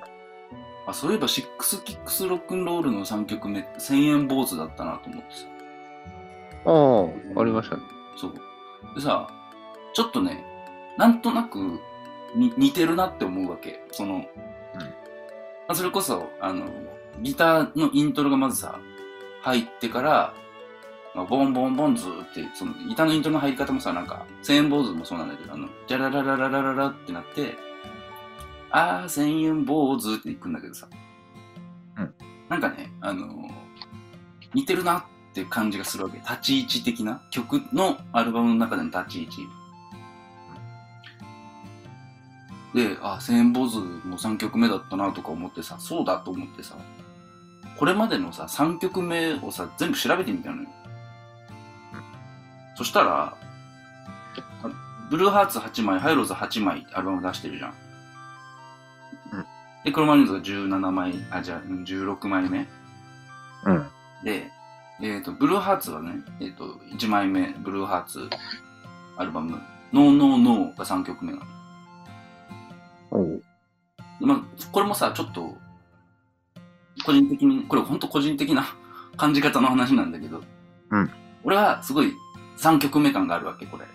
[0.87, 5.45] あそういえば、シックスキックスロックンロールの3曲目、1000円坊主だったなと思ってさ。
[6.65, 7.83] ああ、ありましたね。
[8.17, 8.33] そう。
[8.95, 9.27] でさ、
[9.93, 10.43] ちょっとね、
[10.97, 11.79] なんとなく
[12.35, 13.83] に似てるなって思うわけ。
[13.91, 14.25] その、ま
[15.69, 16.67] あ、それこそ、あの、
[17.21, 18.79] ギターのイントロがまずさ、
[19.41, 20.33] 入ってから、
[21.19, 27.57] まあ、ボンボンボンズーって、そのギターのイントロの入り方もさ、なんか、千円坊主もそうなんだけど、あの、ジャラララララララってなって、
[28.71, 30.87] あー、千円坊主っていくんだけどさ、
[31.97, 32.13] うん
[32.47, 33.49] なんかね、あの
[34.53, 35.03] 似てるなっ
[35.33, 36.19] て感じがするわけ。
[36.19, 39.47] 立ち位置的な曲のアルバムの中での立ち位置。
[42.73, 46.77] で、あ、千円坊主も3曲目だったなとか思ってさ、そうだと思ってさ、
[47.77, 50.69] これまでのさ、3曲目をさ、全部調べてみたのよ。
[52.79, 53.35] そしたら、
[54.63, 54.69] あ
[55.09, 57.73] ブルーハーツ8枚、ハイローズ8枚アルバム出してるじゃん。
[59.33, 59.45] うん
[59.83, 62.69] で、クロマニューズが17枚、あ、じゃあうん16枚目。
[63.65, 63.89] うん。
[64.23, 64.49] で、
[65.01, 68.29] えっ、と、ブルーハーツはね、えっ、と、1枚目、ブルーハーツ
[69.17, 69.59] アルバム、
[69.91, 71.45] ノーノーノーが3曲目なの。
[74.21, 75.57] まあ、これもさ、ちょっと、
[77.05, 78.63] 個人的に、これ本当個人的な
[79.17, 80.41] 感じ方の話なんだけど、
[80.91, 81.11] うん。
[81.43, 82.13] 俺はすごい
[82.59, 83.85] 3曲目感があるわけ、これ。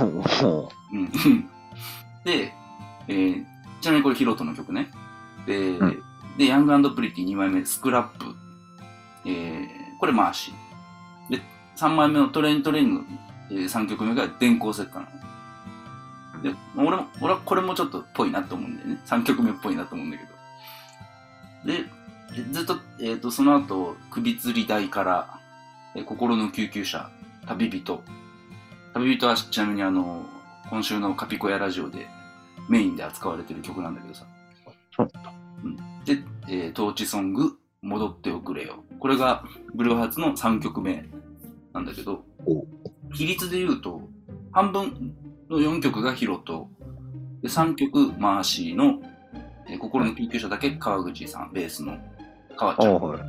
[0.00, 1.10] お うん。
[2.24, 2.52] で、
[3.08, 3.44] えー
[3.80, 4.90] ちなみにこれヒロトの曲ね。
[5.46, 6.02] で、うん
[6.38, 8.34] で、ヤングプリティ2枚目、スクラップ。
[9.24, 11.36] えーこれマーシー。
[11.36, 11.42] で、
[11.76, 13.04] 3枚目のトレイントレインの
[13.50, 15.06] えー、3曲目が電光石火なの。
[16.42, 19.00] で、俺も、俺はこれもちょっとっぽいなと思うんだよね。
[19.06, 21.72] 3曲目っぽいなと思うんだけど。
[21.72, 21.84] で、
[22.52, 25.40] ずっと、えっ、と、その後、首吊り台から、
[25.94, 27.10] えー心の救急車、
[27.46, 28.02] 旅人。
[28.94, 30.24] 旅人はちなみにあの、
[30.68, 32.06] 今週のカピコヤラジオで
[32.68, 34.26] メインで扱われてる曲なんだけどさ。
[34.94, 35.10] そう
[35.64, 35.76] うん。
[36.04, 38.82] で、えー、トーチソング、戻っておくれよ。
[38.98, 41.04] これがブルーハーツの3曲目
[41.72, 42.64] なんだけどお、
[43.12, 44.02] 比率で言うと、
[44.50, 45.14] 半分
[45.48, 46.68] の4曲がヒロト、
[47.42, 49.00] で3曲マーシーの、
[49.68, 51.98] えー心の救急車だけ川口さん、ベースの
[52.56, 53.00] 川ちゃん。
[53.00, 53.20] はい。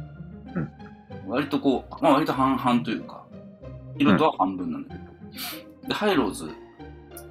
[1.28, 3.27] 割とこう、まあ割と半々というか、
[3.98, 6.50] ヒロトは半分なんだけど、で、ハイローズ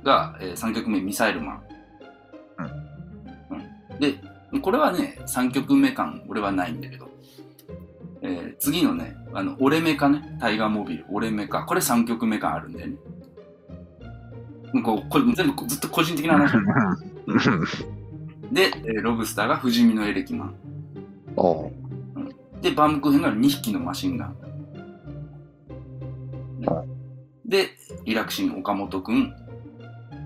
[0.02, 1.62] が、え3曲目、ミサイルマン。
[3.90, 4.00] うん。
[4.00, 4.14] で、
[4.60, 7.08] これはね、3曲目感、俺はないんだけど、
[8.22, 12.96] えー次のね、あの、オレメカね、タイガーモビル、オレメカ、これ3曲目感あるんだよね。
[14.82, 16.52] こうこれ全部ずっと個人的な話
[18.52, 20.54] で、えーロブスターが不死身のエレキマン。
[22.62, 24.36] で、バームクーヘンが2匹のマシンガン。
[27.44, 27.70] で、
[28.04, 29.34] リラクシン岡本くん。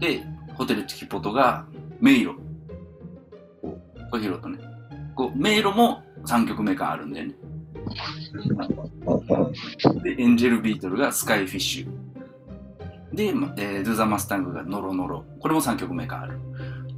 [0.01, 0.23] で、
[0.55, 1.67] ホテルチキポトが
[2.01, 2.35] メイロ。
[4.11, 4.59] これヒロとね。
[5.15, 7.35] こう、メイロも3曲目感あるんだよね。
[10.03, 12.11] で、エンジェルビートルがスカイフィッシュ。
[13.15, 15.25] で、えー、ドゥザマスタングがノロノロ。
[15.41, 16.39] これも3曲目感ある。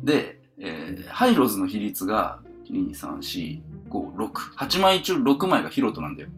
[0.03, 4.31] で、えーハイローズの比率が、2、3、4、5、6。
[4.57, 6.29] 8枚中6枚がヒロトなんだよ。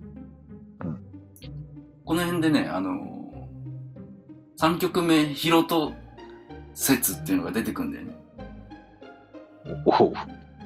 [2.05, 5.93] うんこの辺でね、あのー、3曲目ヒロト
[6.75, 8.15] 説っていうのが出てくんだよね。
[9.87, 10.15] おお。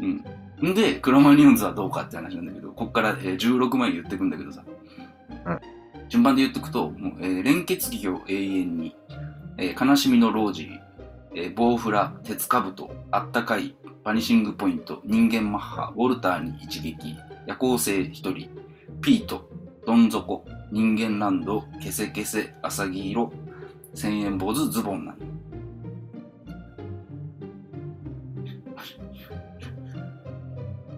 [0.01, 0.71] うん。
[0.71, 4.65] んで、クロマニオンズはどうかって話なんだけど、こっから、えー16枚言ってくんだけどさ。
[5.47, 5.61] うん
[6.09, 8.97] 順番で言ってくと、もうえー連結企業永遠に、
[9.59, 10.69] えー悲しみのロージー、
[11.35, 17.15] えーボウフラ、鉄カブト、あったかい、バニシングポイント、人間マッハ、ウォルターに一撃、
[17.47, 18.49] 夜行性一人、
[19.03, 19.49] ピート、
[19.87, 23.33] どん底、人間ランド、ケセケセ、アサギ色、
[23.95, 25.19] 千円坊主、ズボンなの。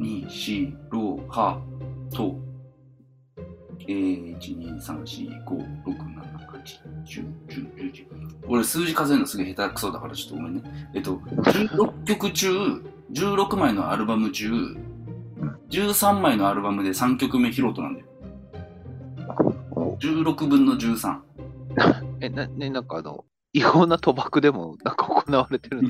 [0.01, 1.61] に、し、ろ、は、
[2.13, 2.37] と、
[3.87, 6.71] えー、1、2、3、4、5、6、7、8、
[7.05, 8.07] 10、10、11。
[8.49, 10.91] 俺数字数えるのすげえ下手くそだからちょっとごめんね。
[10.95, 12.51] えっと、16曲中、
[13.13, 14.51] 16枚のアルバム中、
[15.71, 18.10] 13枚のアルバムで3曲目ヒロトなんだよ。
[20.01, 21.21] 16分の13。
[22.21, 25.89] え、な、ね、なんかあの、違法な賭博でもなんか行われてるの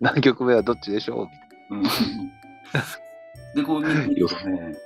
[0.00, 1.28] 何曲目はどっちでしょ
[1.70, 1.74] う？
[1.74, 1.82] うん
[3.54, 4.76] で、こう見てるとね、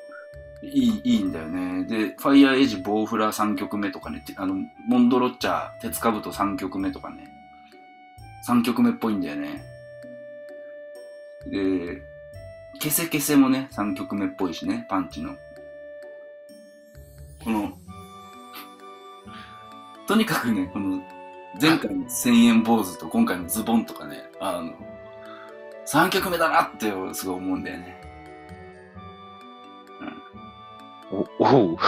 [0.63, 1.85] いい、いいんだよね。
[1.85, 4.55] で、ファイヤーエイジ、ボウフラ3曲目とかね、てあの、
[4.87, 7.29] モンドロッチャー、鉄カブト3曲目とかね、
[8.47, 9.63] 3曲目っぽいんだよね。
[11.51, 12.03] で、
[12.79, 15.35] ケセケセもね、3曲目っぽいしね、パンチの。
[17.45, 17.73] この、
[20.07, 21.03] とにかくね、この、
[21.61, 24.73] 前回の千円坊主と今回のズボンとかね、あの、
[25.87, 28.01] 3曲目だなってすごい思うんだよね。
[31.13, 31.79] おおうこ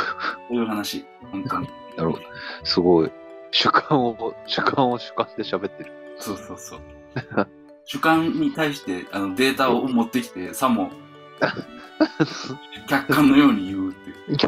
[0.51, 1.69] ういう話、本当に。
[1.97, 2.23] なるほど。
[2.65, 3.13] すごい。
[3.53, 5.93] 主観を、主観を主観で喋ってる。
[6.19, 6.81] そうそうそう。
[7.85, 10.91] 主観に対してあのデータを持ってきて、さも
[12.89, 14.39] 客観のように言うっていう。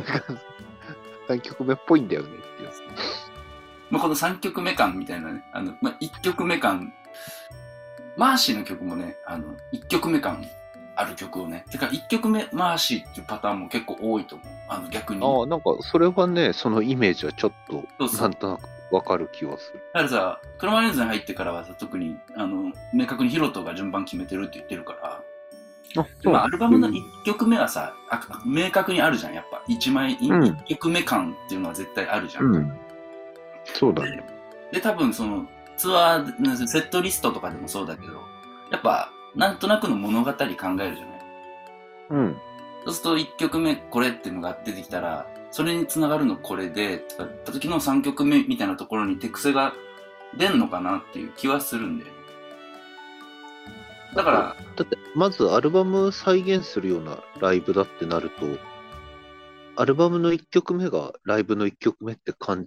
[1.28, 2.70] 何曲目っぽいんだよねっていう。
[3.90, 6.92] まあ、この3曲目感みたいなね、あの、まあ、1曲目感、
[8.16, 10.44] マーシーの曲もね、あの、1曲目感
[10.96, 14.48] ある曲をね、てか1曲目マーシーっていうパターンも結構多いと思う。
[14.68, 15.24] あの、逆に。
[15.24, 19.80] ああ、なんかそれはね、そのイメージはちょっと、そうそうなんとなくわかる気はする。
[19.92, 25.22] だからさ、クロマニューズに入ってからはさ、特に、あの、明確にヒロトが順番決めてるって言ってるから、
[25.96, 29.62] アルバムの1曲目はさ、あ明確にあるじゃん、やっぱ。
[29.68, 32.54] 1枚、うん1曲目感っていうのは絶対あるじゃん。
[32.54, 32.72] うん。
[33.64, 34.24] そうだね。
[34.72, 38.12] で、多分その、ツアー、セットリストとかでもそうだけど、
[38.70, 40.96] やっぱ、なんとなくの物語考えるじゃない。
[42.10, 42.36] うん。
[42.84, 49.72] そうすると1曲目これっていうのが出てきたら、それにつながるのこれで、とか言った時の3曲目みたいなところに手癖が
[50.36, 52.13] 出んのかなっていう気はするんで。
[54.14, 58.46] だから、だって、まずアルバム再現するようなライブだってなると、
[59.76, 62.66] アルバムの1曲目がライブの1曲目って感。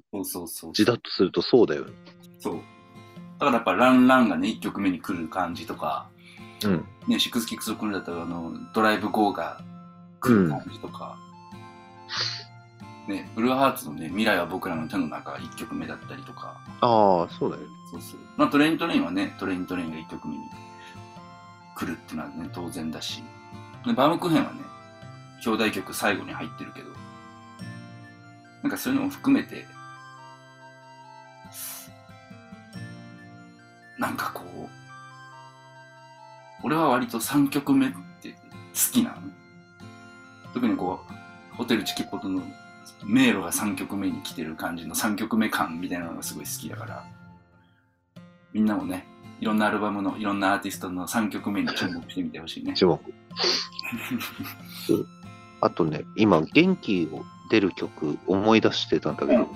[0.74, 1.94] じだとするとそうだよね。
[2.40, 2.56] そう。
[3.40, 6.10] だからやっぱランランがね、1曲目に来る感じとか、
[6.66, 6.86] うん。
[7.08, 9.62] ね、シックスキックスを来るんだったら、あの、ドライブゴーが
[10.20, 11.18] 来る感じとか、
[13.08, 17.68] ね、ブルーハーツのね、未来は僕らの手の中1曲目だったりとか、ああ、そうだよね。
[17.92, 18.20] そうそう。
[18.36, 20.42] まあトレイントレインはね、トレイントレインが1曲目に
[21.78, 23.24] 来るっていうのはね、当然だし、
[23.86, 24.62] でバームクーヘンはね、
[25.44, 26.90] 表題曲最後に入ってるけど、
[28.64, 29.66] なんかそういうのも含めて、
[34.00, 34.70] なんかこう、
[36.64, 38.38] 俺は割と3曲目って好
[38.92, 39.18] きなの。
[40.54, 41.00] 特にこ
[41.52, 42.42] う、ホテルチキポトの
[43.06, 47.06] 迷路が3曲目に来てる感じの3曲目感みたいなのがすごい好きだから、
[48.54, 49.06] みんなもね、
[49.40, 52.74] いろんなアルバムのいろんなアーティストの3曲目に注目してみてほしいね。
[52.74, 53.00] 注目。
[55.62, 59.48] あとね、今、元気を出る曲思い出してたんだけど、うん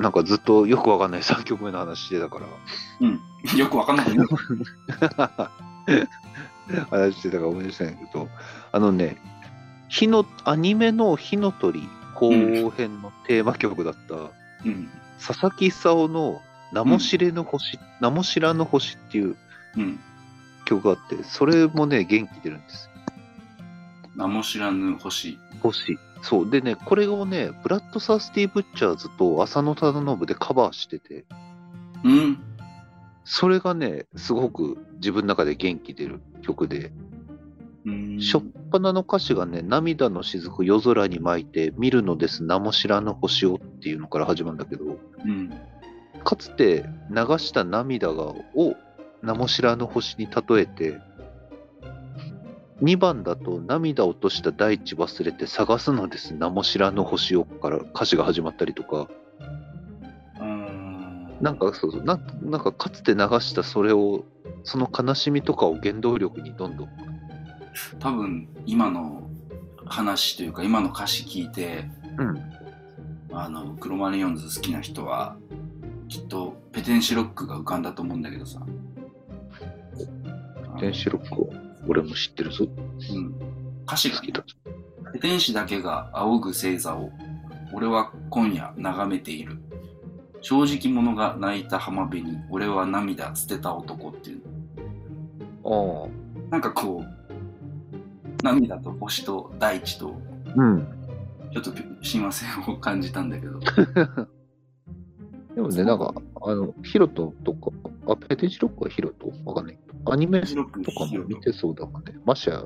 [0.00, 2.46] なんかずっとよくわかんない3曲目の話してたから、
[3.00, 3.20] うん。
[3.58, 4.06] よくわかんない
[6.90, 8.30] 話してたから思い出したんやけど、
[8.72, 9.18] あのね、
[9.90, 14.14] 火の、アニメの火の鳥後編のテーマ曲だった、
[14.64, 14.88] うん。
[15.18, 16.40] 佐々木勲の
[16.72, 19.36] 名も知れぬ星、名も知らぬ星っていう
[19.76, 20.00] うん。
[20.64, 22.90] 曲があって、それもね、元気出るんですよ。
[24.14, 25.38] 名も知らぬ星。
[25.62, 25.98] 星。
[26.22, 26.50] そう。
[26.50, 31.24] でね、これをね、ブラッド・サースティ・ブッチャーズと浅野忠信でカバーしてて、
[32.04, 32.38] うん。
[33.24, 36.92] それがね、すごく自分の中で元気出る曲で、
[37.86, 38.20] うん。
[38.20, 45.50] しょっぱなの歌詞がね、涙の雫夜空に巻いて、見るのです、名も知らぬ星をっていうのから始まるんだけど、うん。
[46.24, 48.76] かつて流した涙がを
[49.22, 50.98] 名も知らぬ星に例えて、
[52.82, 56.34] 2番だと涙落とした大地忘れて探すのです。
[56.34, 59.08] 名も知らぬ星をから歌詞が始まったりとか、
[60.40, 61.36] うん。
[61.40, 62.04] なんかそうそう。
[62.04, 64.24] なんなんかかつて流したそれを、
[64.64, 66.88] その悲しみとかを原動力にどんどん、
[67.98, 69.28] 多分、今の
[69.86, 71.84] 話というか、今の歌詞聞いて、
[72.18, 72.40] うん、
[73.32, 75.36] あの、クロマニヨンズ好きな人は、
[76.10, 78.60] きっと、ペテンシロックが浮かんだと思うんだけどさ。
[80.80, 81.52] 電子ロックを
[81.86, 82.66] 俺も知ってるぞ。
[82.66, 83.34] うん。
[83.86, 84.44] 歌詞が好きだ。
[85.20, 87.10] 天使だけが仰ぐ星座を
[87.72, 89.58] 俺は今夜眺めている
[90.40, 94.42] 正直者が泣いた浜辺に俺は涙捨てた男っていう
[95.64, 96.50] ああ。
[96.50, 100.14] なんかこう涙と星と大地と
[100.56, 100.88] うん。
[101.52, 103.60] ちょっと親和性を感じたんだけど
[105.54, 107.70] でもね、なんか、あの、ヒロトとか、
[108.06, 109.32] あ、ペテンシロックはヒロト？
[109.44, 110.12] わかんないけど。
[110.12, 110.54] アニメと
[110.92, 112.14] かも見てそうだもんね。
[112.24, 112.64] マシャ、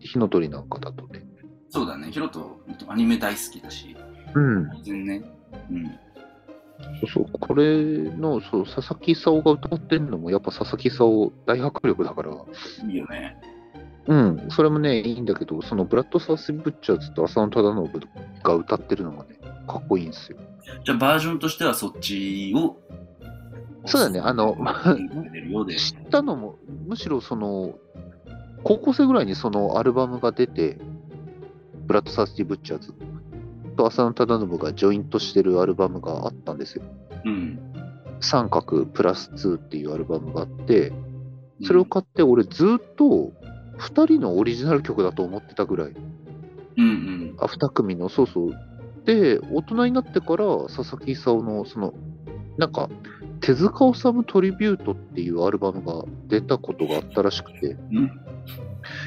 [0.00, 1.24] 火の鳥なんかだとね。
[1.68, 2.58] そうだねヒロト
[2.88, 3.94] アニメ大好きだし
[4.34, 4.70] うん。
[4.82, 5.30] 全然ね
[5.70, 5.84] うん
[7.00, 7.26] そうそう。
[7.38, 13.36] これの、そう、佐々木勲が歌ってんのも、やっぱ佐々木勲大迫力だから、いいよね
[14.06, 14.46] うん。
[14.50, 18.08] それもね、いいんだけど、そのブラッド・サース・ブッチャーズと浅野忠信
[18.42, 20.38] が歌ってるのがね、かっこいいんですよ。
[20.84, 22.76] じゃあバージョンとしてはそっちを
[23.86, 24.56] そうだねあの
[25.76, 27.78] 知ったのも、むしろその、
[28.64, 30.78] 高校生ぐらいにそのアルバムが出て、
[31.86, 32.92] ブラッド・サースティ・ブッチャーズ
[33.76, 36.82] と浅野忠信がジョイントしてるアルバムがあったんですよ。
[37.24, 37.58] うん
[38.20, 40.92] 三角プラス2っていうアルバムがあって、
[41.62, 43.32] それを買って俺ずっと
[43.78, 45.92] 2人のオリジナル曲だと思ってたぐらい。
[46.78, 48.52] うんうんあ、2組の、そうそう。
[49.06, 51.94] で、大人になってから佐々木勲のその、
[52.58, 52.90] なんか、
[53.40, 58.10] 手塚治虫トリビュートっていうアルバムが出たことがあったらしくて、うん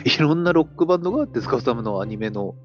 [0.04, 2.56] いろんなロックバンドが手塚治虫のアニメの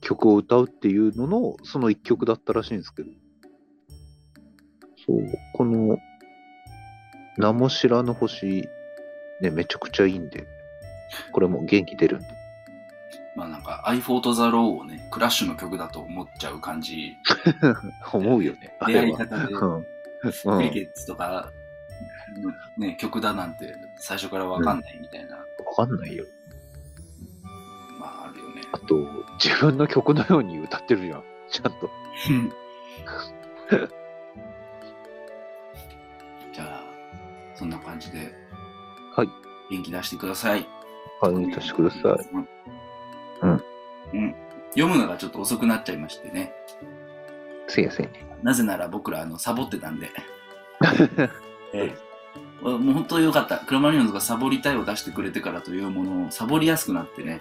[0.00, 3.08] 曲を歌うっていうのの、その一曲だったらしいんですけど。
[5.06, 5.24] そう、
[5.54, 5.98] この、
[7.36, 8.68] 名も知らぬ星、
[9.40, 10.46] ね、めちゃくちゃいいんで、
[11.32, 12.26] これも元気出るんで。
[13.36, 17.16] まあなんか、I fought the law をね、クラッシュの曲だと思っちゃう感じ。
[18.12, 18.76] 思うよね。
[18.80, 19.00] あ出。
[19.00, 19.84] 会い方で、うん。
[20.22, 21.50] クリケッツとか、
[22.78, 25.44] ね、曲だなんて最初からわかんないみたいな、わ
[25.76, 26.24] かんないよ。
[27.98, 28.62] まああるよね。
[28.72, 28.96] あと、
[29.42, 31.24] 自分の曲のように歌ってるじゃん。
[31.50, 31.90] ちゃんと。
[36.52, 36.84] じゃあ、
[37.54, 38.32] そんな感じで、
[39.16, 39.28] はい。
[39.70, 40.66] 元気出してください。
[41.20, 42.28] はい、出してください。
[43.42, 43.64] うん。
[44.12, 44.34] うん。
[44.70, 46.52] 読むのがちょっと遅くなっちゃいましてね。
[47.68, 48.26] せやせやね。
[48.42, 50.10] なぜなら僕ら、あの、サボってたんで。
[51.72, 52.04] ええ
[52.62, 53.58] もう本当によかった。
[53.58, 57.40] クロマニオンズがサボりたいを出してくれてからというものをサボりやすくなってね。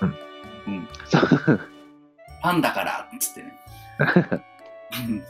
[0.00, 0.16] うん。
[0.66, 0.80] うん。
[0.82, 3.58] ファンだからっつってね。
[5.08, 5.22] うん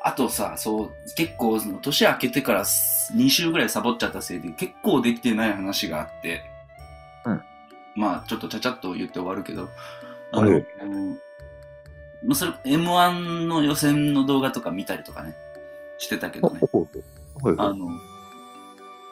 [0.00, 6.44] あとさ、そう、結構、その年明けてから2週ぐらいサボっちゃったせいで、結構できてない話があって、
[7.26, 7.42] うん。
[7.96, 9.68] まあ、ちょっとちゃちゃっと言って終わるけど、
[10.32, 10.66] はい。
[10.80, 11.16] あの
[12.24, 15.34] まあそれ M1 の予選の動画とか見たりとかね、
[15.98, 16.60] してたけどね。
[16.60, 17.88] はいあの、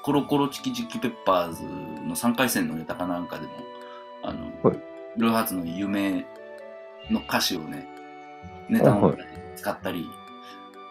[0.02, 3.52] コロコロチキチキペッパーズの3回戦のネタかなんかでも、
[4.24, 4.78] あの、はい。
[5.16, 6.26] ブルーハーツの夢
[7.10, 7.88] の歌詞をね、
[8.68, 9.24] ネタの中で
[9.54, 10.06] 使ったり、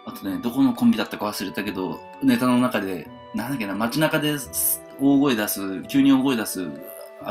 [0.06, 6.70] あとね、どこのコンビだったか忘れたけど、ネタの中で、なんだっけな、街中です大声出す、急に大声出す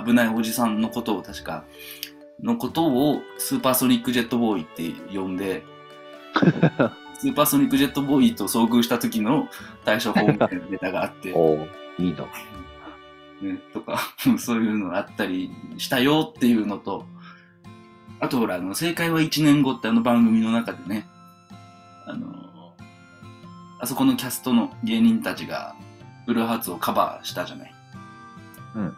[0.05, 1.65] 危ないおじさんのことを確か、
[2.43, 5.65] のことをスーパーソニックジェットボーイって呼んで、
[7.19, 9.49] スーパーソニックジェットボーイと遭遇した時の
[9.85, 11.69] 対処法みたいなネタがあって、おー
[11.99, 12.25] いいな。
[13.41, 14.01] ね、とか、
[14.39, 17.07] そういうのあったりしたよっていうのと、
[18.21, 21.07] あとほら、あの、正解は1年後ってあの番組の中でね、
[22.07, 22.73] あの、
[23.81, 25.75] あそこのキャストの芸人たちが、
[26.27, 27.75] ブルーハーツをカバーしたじゃない。
[28.77, 28.97] うん。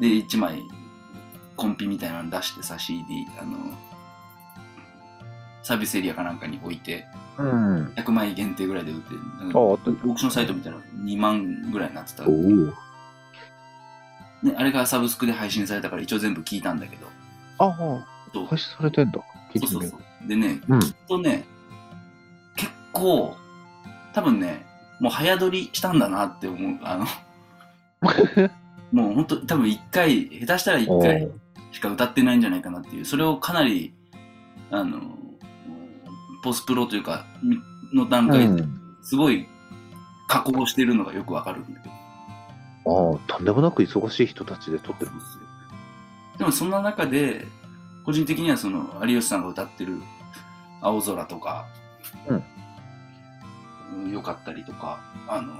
[0.00, 0.62] で、1枚、
[1.56, 3.04] コンピみたいなの出してさ、CD、
[3.40, 3.56] あの、
[5.62, 7.06] サービスエリアかなんかに置いて、
[7.38, 7.86] うん。
[7.96, 9.78] 100枚限定ぐらいで売って、なんあ、かオ。
[9.78, 12.24] ークションサイト見たら2万ぐらいになってた。
[14.42, 17.06] ね、あれがサブスクで配信されたから一応全部聞いたんだけど。
[17.58, 19.20] ああ、そう配信されてんだ。
[19.54, 20.28] 聞いてみよそうそうそう。
[20.28, 20.74] でね、う。
[20.74, 20.80] うん。
[20.80, 21.44] きっとね、
[22.56, 23.36] 結構、
[24.12, 24.66] 多分ね、
[25.00, 26.78] もう早撮りしたんだなって思う。
[26.82, 27.06] あの、
[28.94, 31.30] もう本当多分一回、下手したら一お回ー
[31.72, 33.92] しか歌ってないんじゃないかなっていう、それをかなり、
[34.70, 35.00] あの、
[36.44, 37.58] ポスプロというか、み
[37.92, 38.80] の段階でうん。
[39.02, 39.48] すごい
[40.28, 43.12] 加工してるのがよくわかるんだけど。
[43.12, 45.10] ああ、とんでもなく忙しい人たちで撮ってる。
[46.38, 47.44] でもそんな中で、
[48.04, 50.00] 個人的にはその有吉さんが歌ってる
[50.80, 51.66] 青空とか、
[53.96, 55.54] うん、よかったりとか、あの、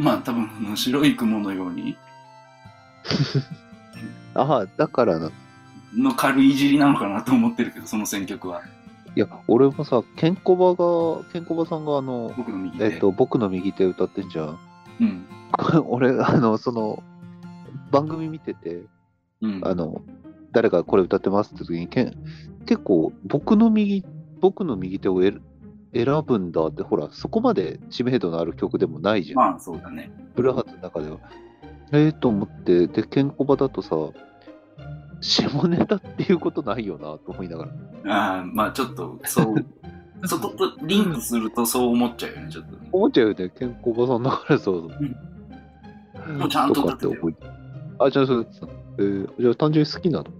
[0.00, 1.96] まあ多分あの白い雲のように
[4.34, 5.30] ああ、だからな。
[5.94, 8.62] の軽いいじりなのかなと思ってるけど、その選曲は。
[9.16, 12.84] いや、俺もさ、ケンコバが、ケンコバさんがあの、僕の右手。
[12.84, 14.58] えっと、僕の右手歌ってんじゃん。
[15.00, 15.26] うん。
[15.88, 17.02] 俺、あの、その、
[17.90, 18.84] 番組見てて、
[19.40, 19.60] うん。
[19.64, 20.00] あの、
[20.52, 22.14] 誰がこれ歌ってますって時に、けん
[22.66, 24.04] 結構、僕の右、
[24.40, 25.42] 僕の右手を選
[25.92, 29.36] 選ぶんだって、ほら、そこまで知名度のある曲でもないじゃん。
[29.36, 30.10] まあそうだね。
[30.34, 31.18] ブルーハーツの中では。
[31.92, 33.96] ええと思って、で、ケンコバだとさ、
[35.20, 37.66] 下ネタっていうことないよなと思いなが
[38.04, 38.14] ら。
[38.14, 39.54] ああ、まあちょっと、そう、
[40.26, 42.76] そことリンクするとそう思っちゃうよね、ちょっと。
[42.92, 44.82] 思っちゃうよね、ケンコバさんだからそう。
[46.32, 47.16] もうちゃんと歌ってて
[47.98, 48.46] あ、じゃあそう
[48.98, 50.30] えー、じゃあ単純に好きなのか。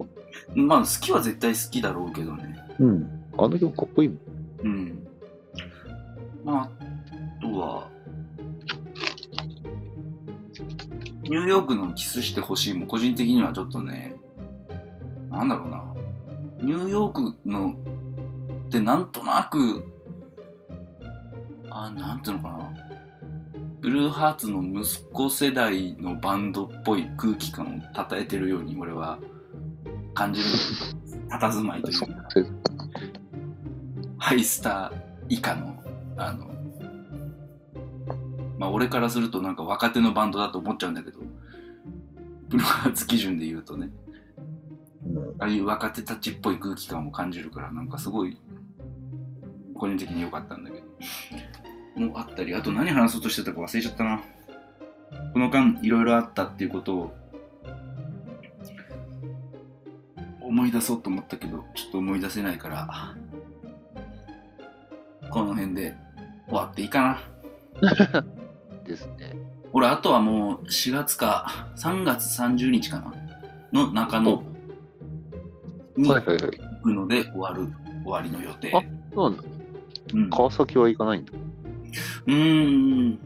[0.55, 2.57] まあ好きは絶対好きだろうけどね。
[2.79, 3.25] うん。
[3.39, 4.19] あの曲かっこいいもん。
[4.65, 4.90] うん。
[6.45, 6.71] まあ、
[7.39, 7.89] あとは、
[11.23, 14.17] ニューヨークのキスしてほしいも個人的にはちょっとね、
[15.31, 15.85] なんだろうな。
[16.61, 17.75] ニューヨークの
[18.67, 19.85] ってなんとなく、
[21.71, 22.71] あ、なんていうのかな。
[23.81, 29.19] ブルーハーツの息子世代のバンドっぽい空気感を称えてるように俺は
[30.13, 30.47] 感じる。
[31.31, 32.07] 佇まいというか。
[34.19, 34.93] ハイスター
[35.29, 35.80] 以下の、
[36.21, 36.51] あの、
[38.59, 41.19] まあ俺からするとなんか若手のバンドだと思っちゃうんだけど、
[42.49, 43.91] ブルーハーツ基準で言うとね、
[45.39, 48.37] ああいう若手たちっぽい空気感を感じるから、なんかすごい、
[49.75, 54.23] 個人的に良かったんだけど、もうあったり、あと何話そうとしてたか忘れちゃったな。
[55.33, 57.15] この間いろいろあったっていうことを
[60.43, 63.17] 思い出そうと思ったけど、ちょっと思い出せないから、
[65.31, 65.97] この辺で
[66.51, 67.21] 終わっていいか
[67.81, 68.25] な。
[68.85, 69.37] ですね。
[69.73, 73.15] 俺、あとはもう4月か、3月30日かな
[73.73, 74.43] の中野
[75.97, 76.21] に行。
[76.83, 77.69] くので終わる、
[78.05, 78.73] 終わりの予定。
[78.75, 78.83] あ
[79.15, 79.45] そうなんだ。
[80.13, 81.33] うん、川崎は行かないんだ。
[82.27, 83.19] うーん。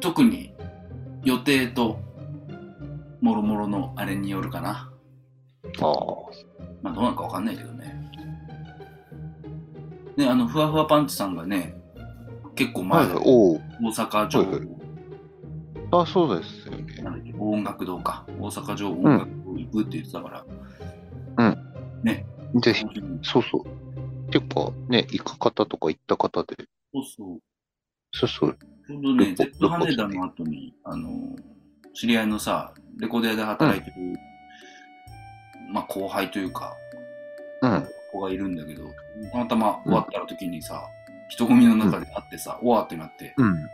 [0.00, 0.54] 特に
[1.24, 1.98] 予定と、
[3.20, 4.92] もろもろのあれによるかな。
[5.80, 5.94] ああ。
[6.82, 7.72] まあ、どうなるかわかんないけど
[10.16, 10.24] ね。
[10.24, 11.74] ね、あの、ふわふわパンツさんがね、
[12.54, 13.16] 結構前、はい。
[13.16, 13.60] 大
[13.92, 14.60] 阪城、はいはい
[15.92, 17.02] あ、そうですよね。
[17.02, 18.26] なんだっけ音楽堂か。
[18.40, 20.44] 大阪城音楽堂行くって言ってたから、
[22.60, 22.82] ぜひ、
[23.22, 24.30] そうそう。
[24.30, 26.56] 結構ね、行く方とか行った方で、
[26.92, 27.38] そうそう。
[28.12, 28.58] そうそう。
[28.86, 31.10] ちょうどね、Z 羽田の後に、あの、
[31.94, 33.96] 知り合いのさ、レコード屋で働いてる、
[35.72, 36.74] まあ後輩というか、
[37.62, 37.88] うん。
[38.16, 38.84] 子がいるんだけど、
[39.32, 40.88] たまたま終わった時にさ、
[41.28, 43.68] 人混みの中で会ってさ、おわってなって、うん。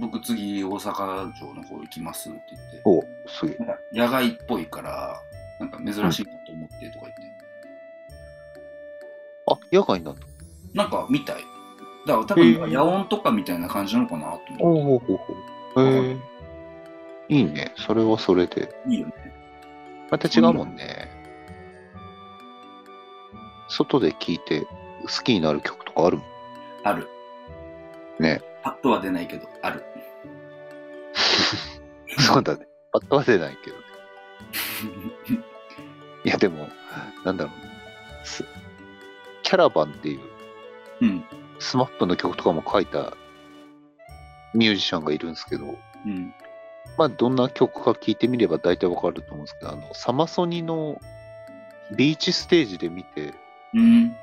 [0.00, 3.56] 僕次大阪城の方行きますって言って、おすげ
[3.92, 5.20] 野外っぽいから、
[5.60, 7.38] なんか珍しいなと思って、ってとか言って。
[9.46, 10.26] あ、野外なんだ。
[10.74, 11.36] なんか、みたい。
[12.06, 15.84] だから多分、野音とかみたいな感じなのかなと思おおほうほう。
[15.84, 16.16] へえ。
[17.28, 17.72] いいね。
[17.76, 18.62] それはそれで。
[18.86, 18.90] う。
[18.92, 19.12] いいよね。
[20.10, 21.17] また違うもんね。
[23.68, 24.66] 外で聴いて
[25.02, 26.26] 好きになる曲とかあるもん？
[26.84, 27.08] ある。
[28.18, 28.42] ね。
[28.62, 29.84] パッとは出ないけど、ある。
[32.18, 32.66] そうだね。
[32.92, 33.82] パッとは出ないけどね。
[36.24, 36.68] いや、でも、
[37.24, 38.26] なんだろう。
[38.26, 38.44] す
[39.42, 40.20] キャラバンっていう
[41.00, 41.24] うん。
[41.58, 43.16] スマップの曲とかも書いた
[44.54, 45.66] ミュージシャンがいるんですけど、
[46.06, 46.34] うん。
[46.96, 51.00] まあ、どんな曲か聞いてみれば大体わかると思うんですけど、あの、サマソニの
[51.96, 53.34] ビーチステージで見て、
[53.74, 54.16] うん。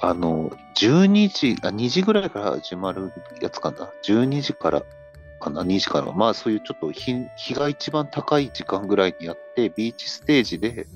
[0.00, 4.82] あの、12時、あ、2時ぐらいから始まるやつかな？12時から
[5.40, 6.12] かな、2時から。
[6.12, 10.86] まあ、そういうちょっと日日が一番高い時間ぐらいにやって、ビーチステージで、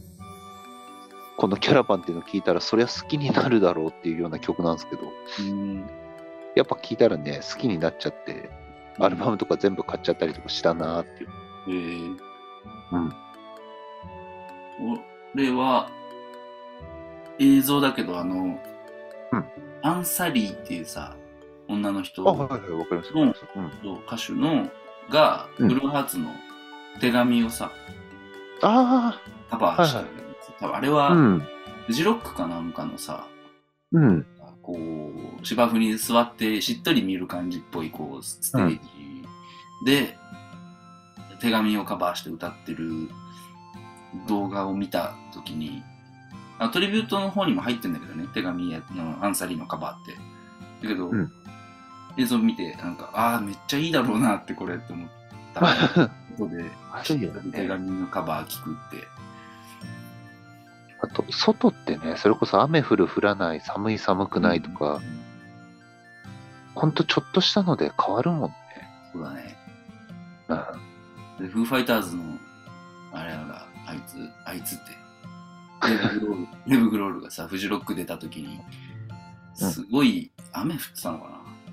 [1.37, 5.03] このキャラバンっていうのを聞いたら、そりゃ好きになるだろうっていうような曲なんですけど、
[5.41, 5.87] うん。
[6.55, 8.51] やっぱ聞いたらね、好きになっちゃって、
[8.99, 11.31] アルバムとか全部買っちゃったりとかしたなーっていう。
[11.69, 12.17] えー、
[12.93, 13.13] うん。
[15.35, 15.91] 俺は、
[17.43, 18.59] 映像だけど、あの、
[19.33, 19.45] うん
[19.85, 21.17] アンサリーっていうさ、
[21.69, 23.13] 女の人、あ、はいはい、わかります。
[23.15, 23.33] うん。
[24.07, 24.71] 歌手の、
[25.11, 26.31] が、うんブルーハーツの
[27.01, 27.73] 手紙をさ、
[28.63, 29.21] あ
[29.51, 31.47] カバーしてるんですよ多分あれは、あ、うん。
[31.87, 33.27] フジロックかなんかのさ、
[33.91, 34.27] うん。
[34.63, 34.79] こ
[35.43, 38.79] う、芝生に座ってしっとり見る感じっぽい、こう、ステージ
[39.85, 40.17] で、
[41.41, 43.09] 手紙をカバーして歌ってる
[44.29, 45.83] 動画を見たときに、
[46.65, 50.13] あトリビュートの方にも入ってんだけどね、手紙のアンサリーのカバーって。
[50.83, 51.33] だけど、うん
[52.17, 55.09] 映像見て、なんか、ああ、めっちゃいいだろうなってこれって思っ
[55.55, 55.61] た
[56.37, 56.71] ことで、
[57.53, 59.09] 手紙のカバー聞くって。
[61.01, 65.01] あと、外ってね、それこそ雨降る降らない、寒い寒くないとか、
[66.75, 68.55] ほんとちょっとしたので変わるもんね。
[69.13, 69.57] そうだね。
[70.49, 71.47] うん。
[71.47, 72.23] で、フーファイターズの、
[73.13, 75.02] あれが、あいつ、あいつって、
[75.89, 78.61] レブグロール、がさ、フジロック出た時に、
[79.55, 81.29] すごい、雨降ってたのか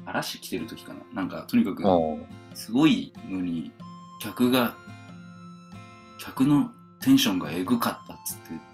[0.06, 1.84] な嵐来てる時かななんか、とにかく、
[2.54, 3.72] すごいのに、
[4.22, 4.76] 客が、
[6.18, 8.70] 客のテンションがエグかったっつって、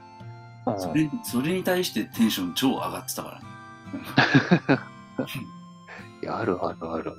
[0.79, 3.41] それそれに対してテンション超上がってたか
[4.67, 4.75] ら。
[6.23, 7.13] いや、あるあるある。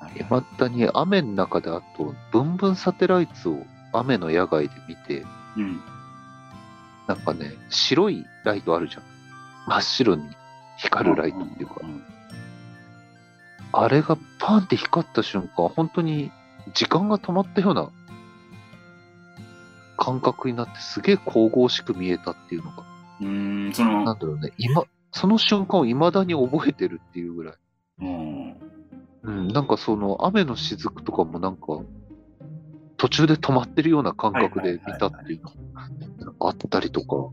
[0.00, 5.24] あれまたに雨の中であと、ブンブンサテライツを雨の野外で見て、
[5.56, 5.80] うん。
[7.08, 9.02] なんかね、白いライトあるじゃん。
[9.66, 10.28] 真っ白に
[10.76, 12.04] 光るライトっていうか、ん
[13.72, 16.30] あれがパンって光った瞬間、本当に
[16.74, 17.90] 時間が止まったような
[19.96, 22.84] 感覚になって、すげえ神々しく見えたっていうのが、
[23.20, 27.54] うーん、そなんの、だろうね、今、その瞬間を未だに覚えてるっていうぐらい。
[28.00, 28.56] うん、
[29.22, 31.80] うん、なんかその雨の雫とかもなんか、
[32.98, 37.30] 途中で止まってるような感覚で見たっていうのがあったりとか、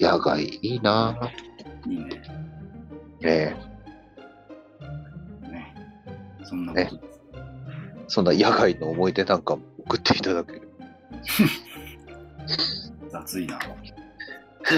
[0.00, 1.90] 野外いいなぁ。
[1.90, 2.22] いいね。
[3.20, 3.56] ね
[5.50, 5.74] ね。
[6.44, 7.14] そんなことです。
[8.08, 10.68] そんな野外の思い出なんかも送っていただける。
[13.12, 13.58] 雑いな。
[13.58, 13.66] で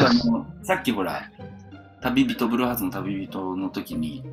[0.00, 1.30] あのさっきほら、
[2.00, 4.24] 旅人、ブルーハーツの旅人の時に、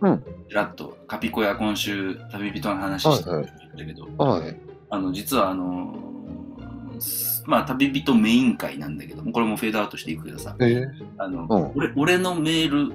[0.00, 4.73] うんちらっと、カピコや今週、旅人の話してたんだけど、はい。
[4.94, 6.04] あの、実はあのー
[7.46, 11.72] まあ、旅人メイン会なんだけども、これもフェードアウトしていくけどさ、えー、あの、うん。
[11.74, 12.94] 俺俺のメール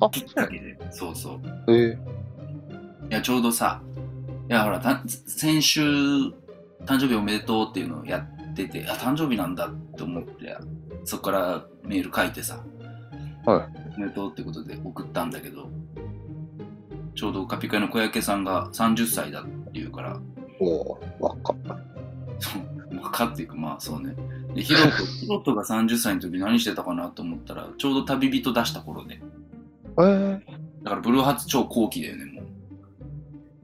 [0.00, 1.40] あ、きっかけで、そうそう。
[1.72, 1.98] え
[3.10, 3.80] いや、ちょうどさ、
[4.48, 5.82] いや、ほら、た先週、
[6.84, 10.56] 誕生日おめでとうっていうのをやってて、あ、誕生日なんだって思って、
[11.04, 12.64] そこからメール書いてさ、
[13.44, 15.68] はおめでとうってことで送ったんだけど、
[17.14, 21.56] ちょうどカピカイの小焼さんが30歳だっていうから、ー、おー、若っ。
[23.00, 24.14] 若っていうか、まあそうね。
[24.54, 29.20] で、ヒロト、 ヒロトが30歳の時何してたかなと思ったら、ちょうど旅人出した頃で、
[29.98, 30.40] えー、
[30.82, 32.44] だからブルーハーツ超後期だよね、もう。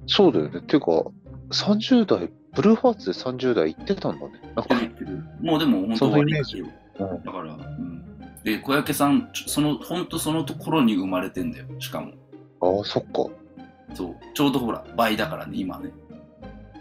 [0.06, 0.60] そうだよね。
[0.62, 1.04] ていうか、
[1.50, 4.32] 30代、ブルーハーツで30代行ってたんだね。
[4.56, 4.74] なんか、
[5.40, 8.04] もうでも本当そんなイメージ終わようんだから、うん。
[8.42, 12.12] で、小焼さん、その、ほんとそのところに生まれてんだよ、しかも。
[12.60, 13.26] ああ、そっか。
[13.94, 14.16] そう。
[14.34, 15.90] ちょうどほら、倍だからね、今ね。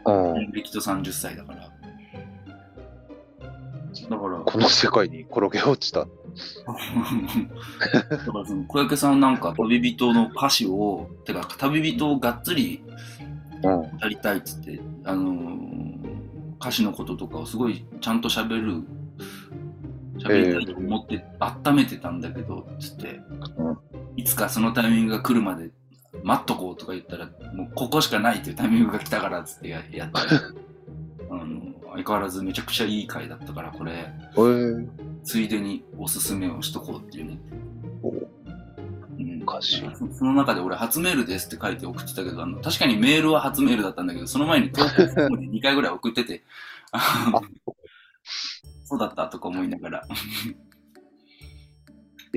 [0.05, 0.51] うん。
[0.51, 1.69] 歴と30歳だから。
[4.09, 6.01] だから、この世界に転げ落ちた。
[6.05, 6.07] だ
[8.17, 12.83] からその小焼さんなんか旅人の歌詞を、てか旅人をがっつり
[13.63, 13.81] うん。
[13.99, 15.87] やりたいっつって、あのー
[16.59, 18.83] 歌詞のこととかをすごいちゃんと喋る
[20.17, 23.21] 喋りたいと思って、温めてたんだけどつって、
[23.57, 23.77] うん
[24.15, 25.69] いつかそのタイミングが来るまで
[26.23, 30.17] 待っとこうとか言ったらもうここしかないっていうタイミングが来たからっつってややって
[31.29, 33.91] あの相変わらずめちゃくちゃいい回だったからこれ。
[33.93, 34.13] え。
[34.37, 34.87] ー、
[35.23, 37.39] ついでにおすすめをしとこうっていうね、
[38.03, 38.29] おう。
[39.21, 39.83] ん、歌詞。
[39.95, 46.43] そその中で俺初メールですって書いて送ってたけどあの確かにメールは初メールだったんだけどその前に投稿フォームで2回ぐらい送ってて
[48.85, 48.99] そう。
[48.99, 50.07] だったとか思いながら。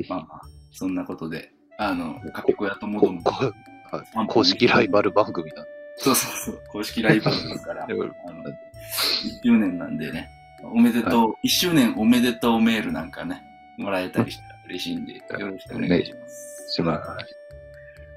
[0.08, 0.40] まあまあ
[0.72, 1.52] そんなことで
[1.82, 3.52] あのかけ小屋ともどもこ
[3.90, 5.66] はい、公式ライバル番組だ。
[5.96, 10.30] そうそうそう公式ライバルですから あのライバル1周年なんでね
[10.62, 13.42] おめでとう、1周年おめでとうメールなんかね
[13.78, 17.02] もらえたりしたら嬉しいんでよろしくお願いしますしま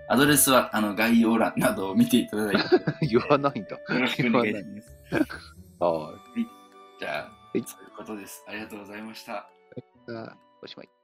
[0.09, 2.85] アドレスはあの概要欄などを見ていただいてす。
[3.09, 3.71] 言わないんだ。
[3.71, 5.25] よろしくお願いします。
[5.79, 6.19] は
[6.99, 8.43] じゃあ、はいそういうことです。
[8.47, 9.49] ありがとうございました。
[10.61, 11.02] おしまい。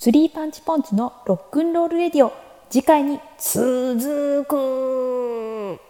[0.00, 2.32] スリーパンチポンチのロックンロールレディオ。
[2.70, 5.80] 次回に続く。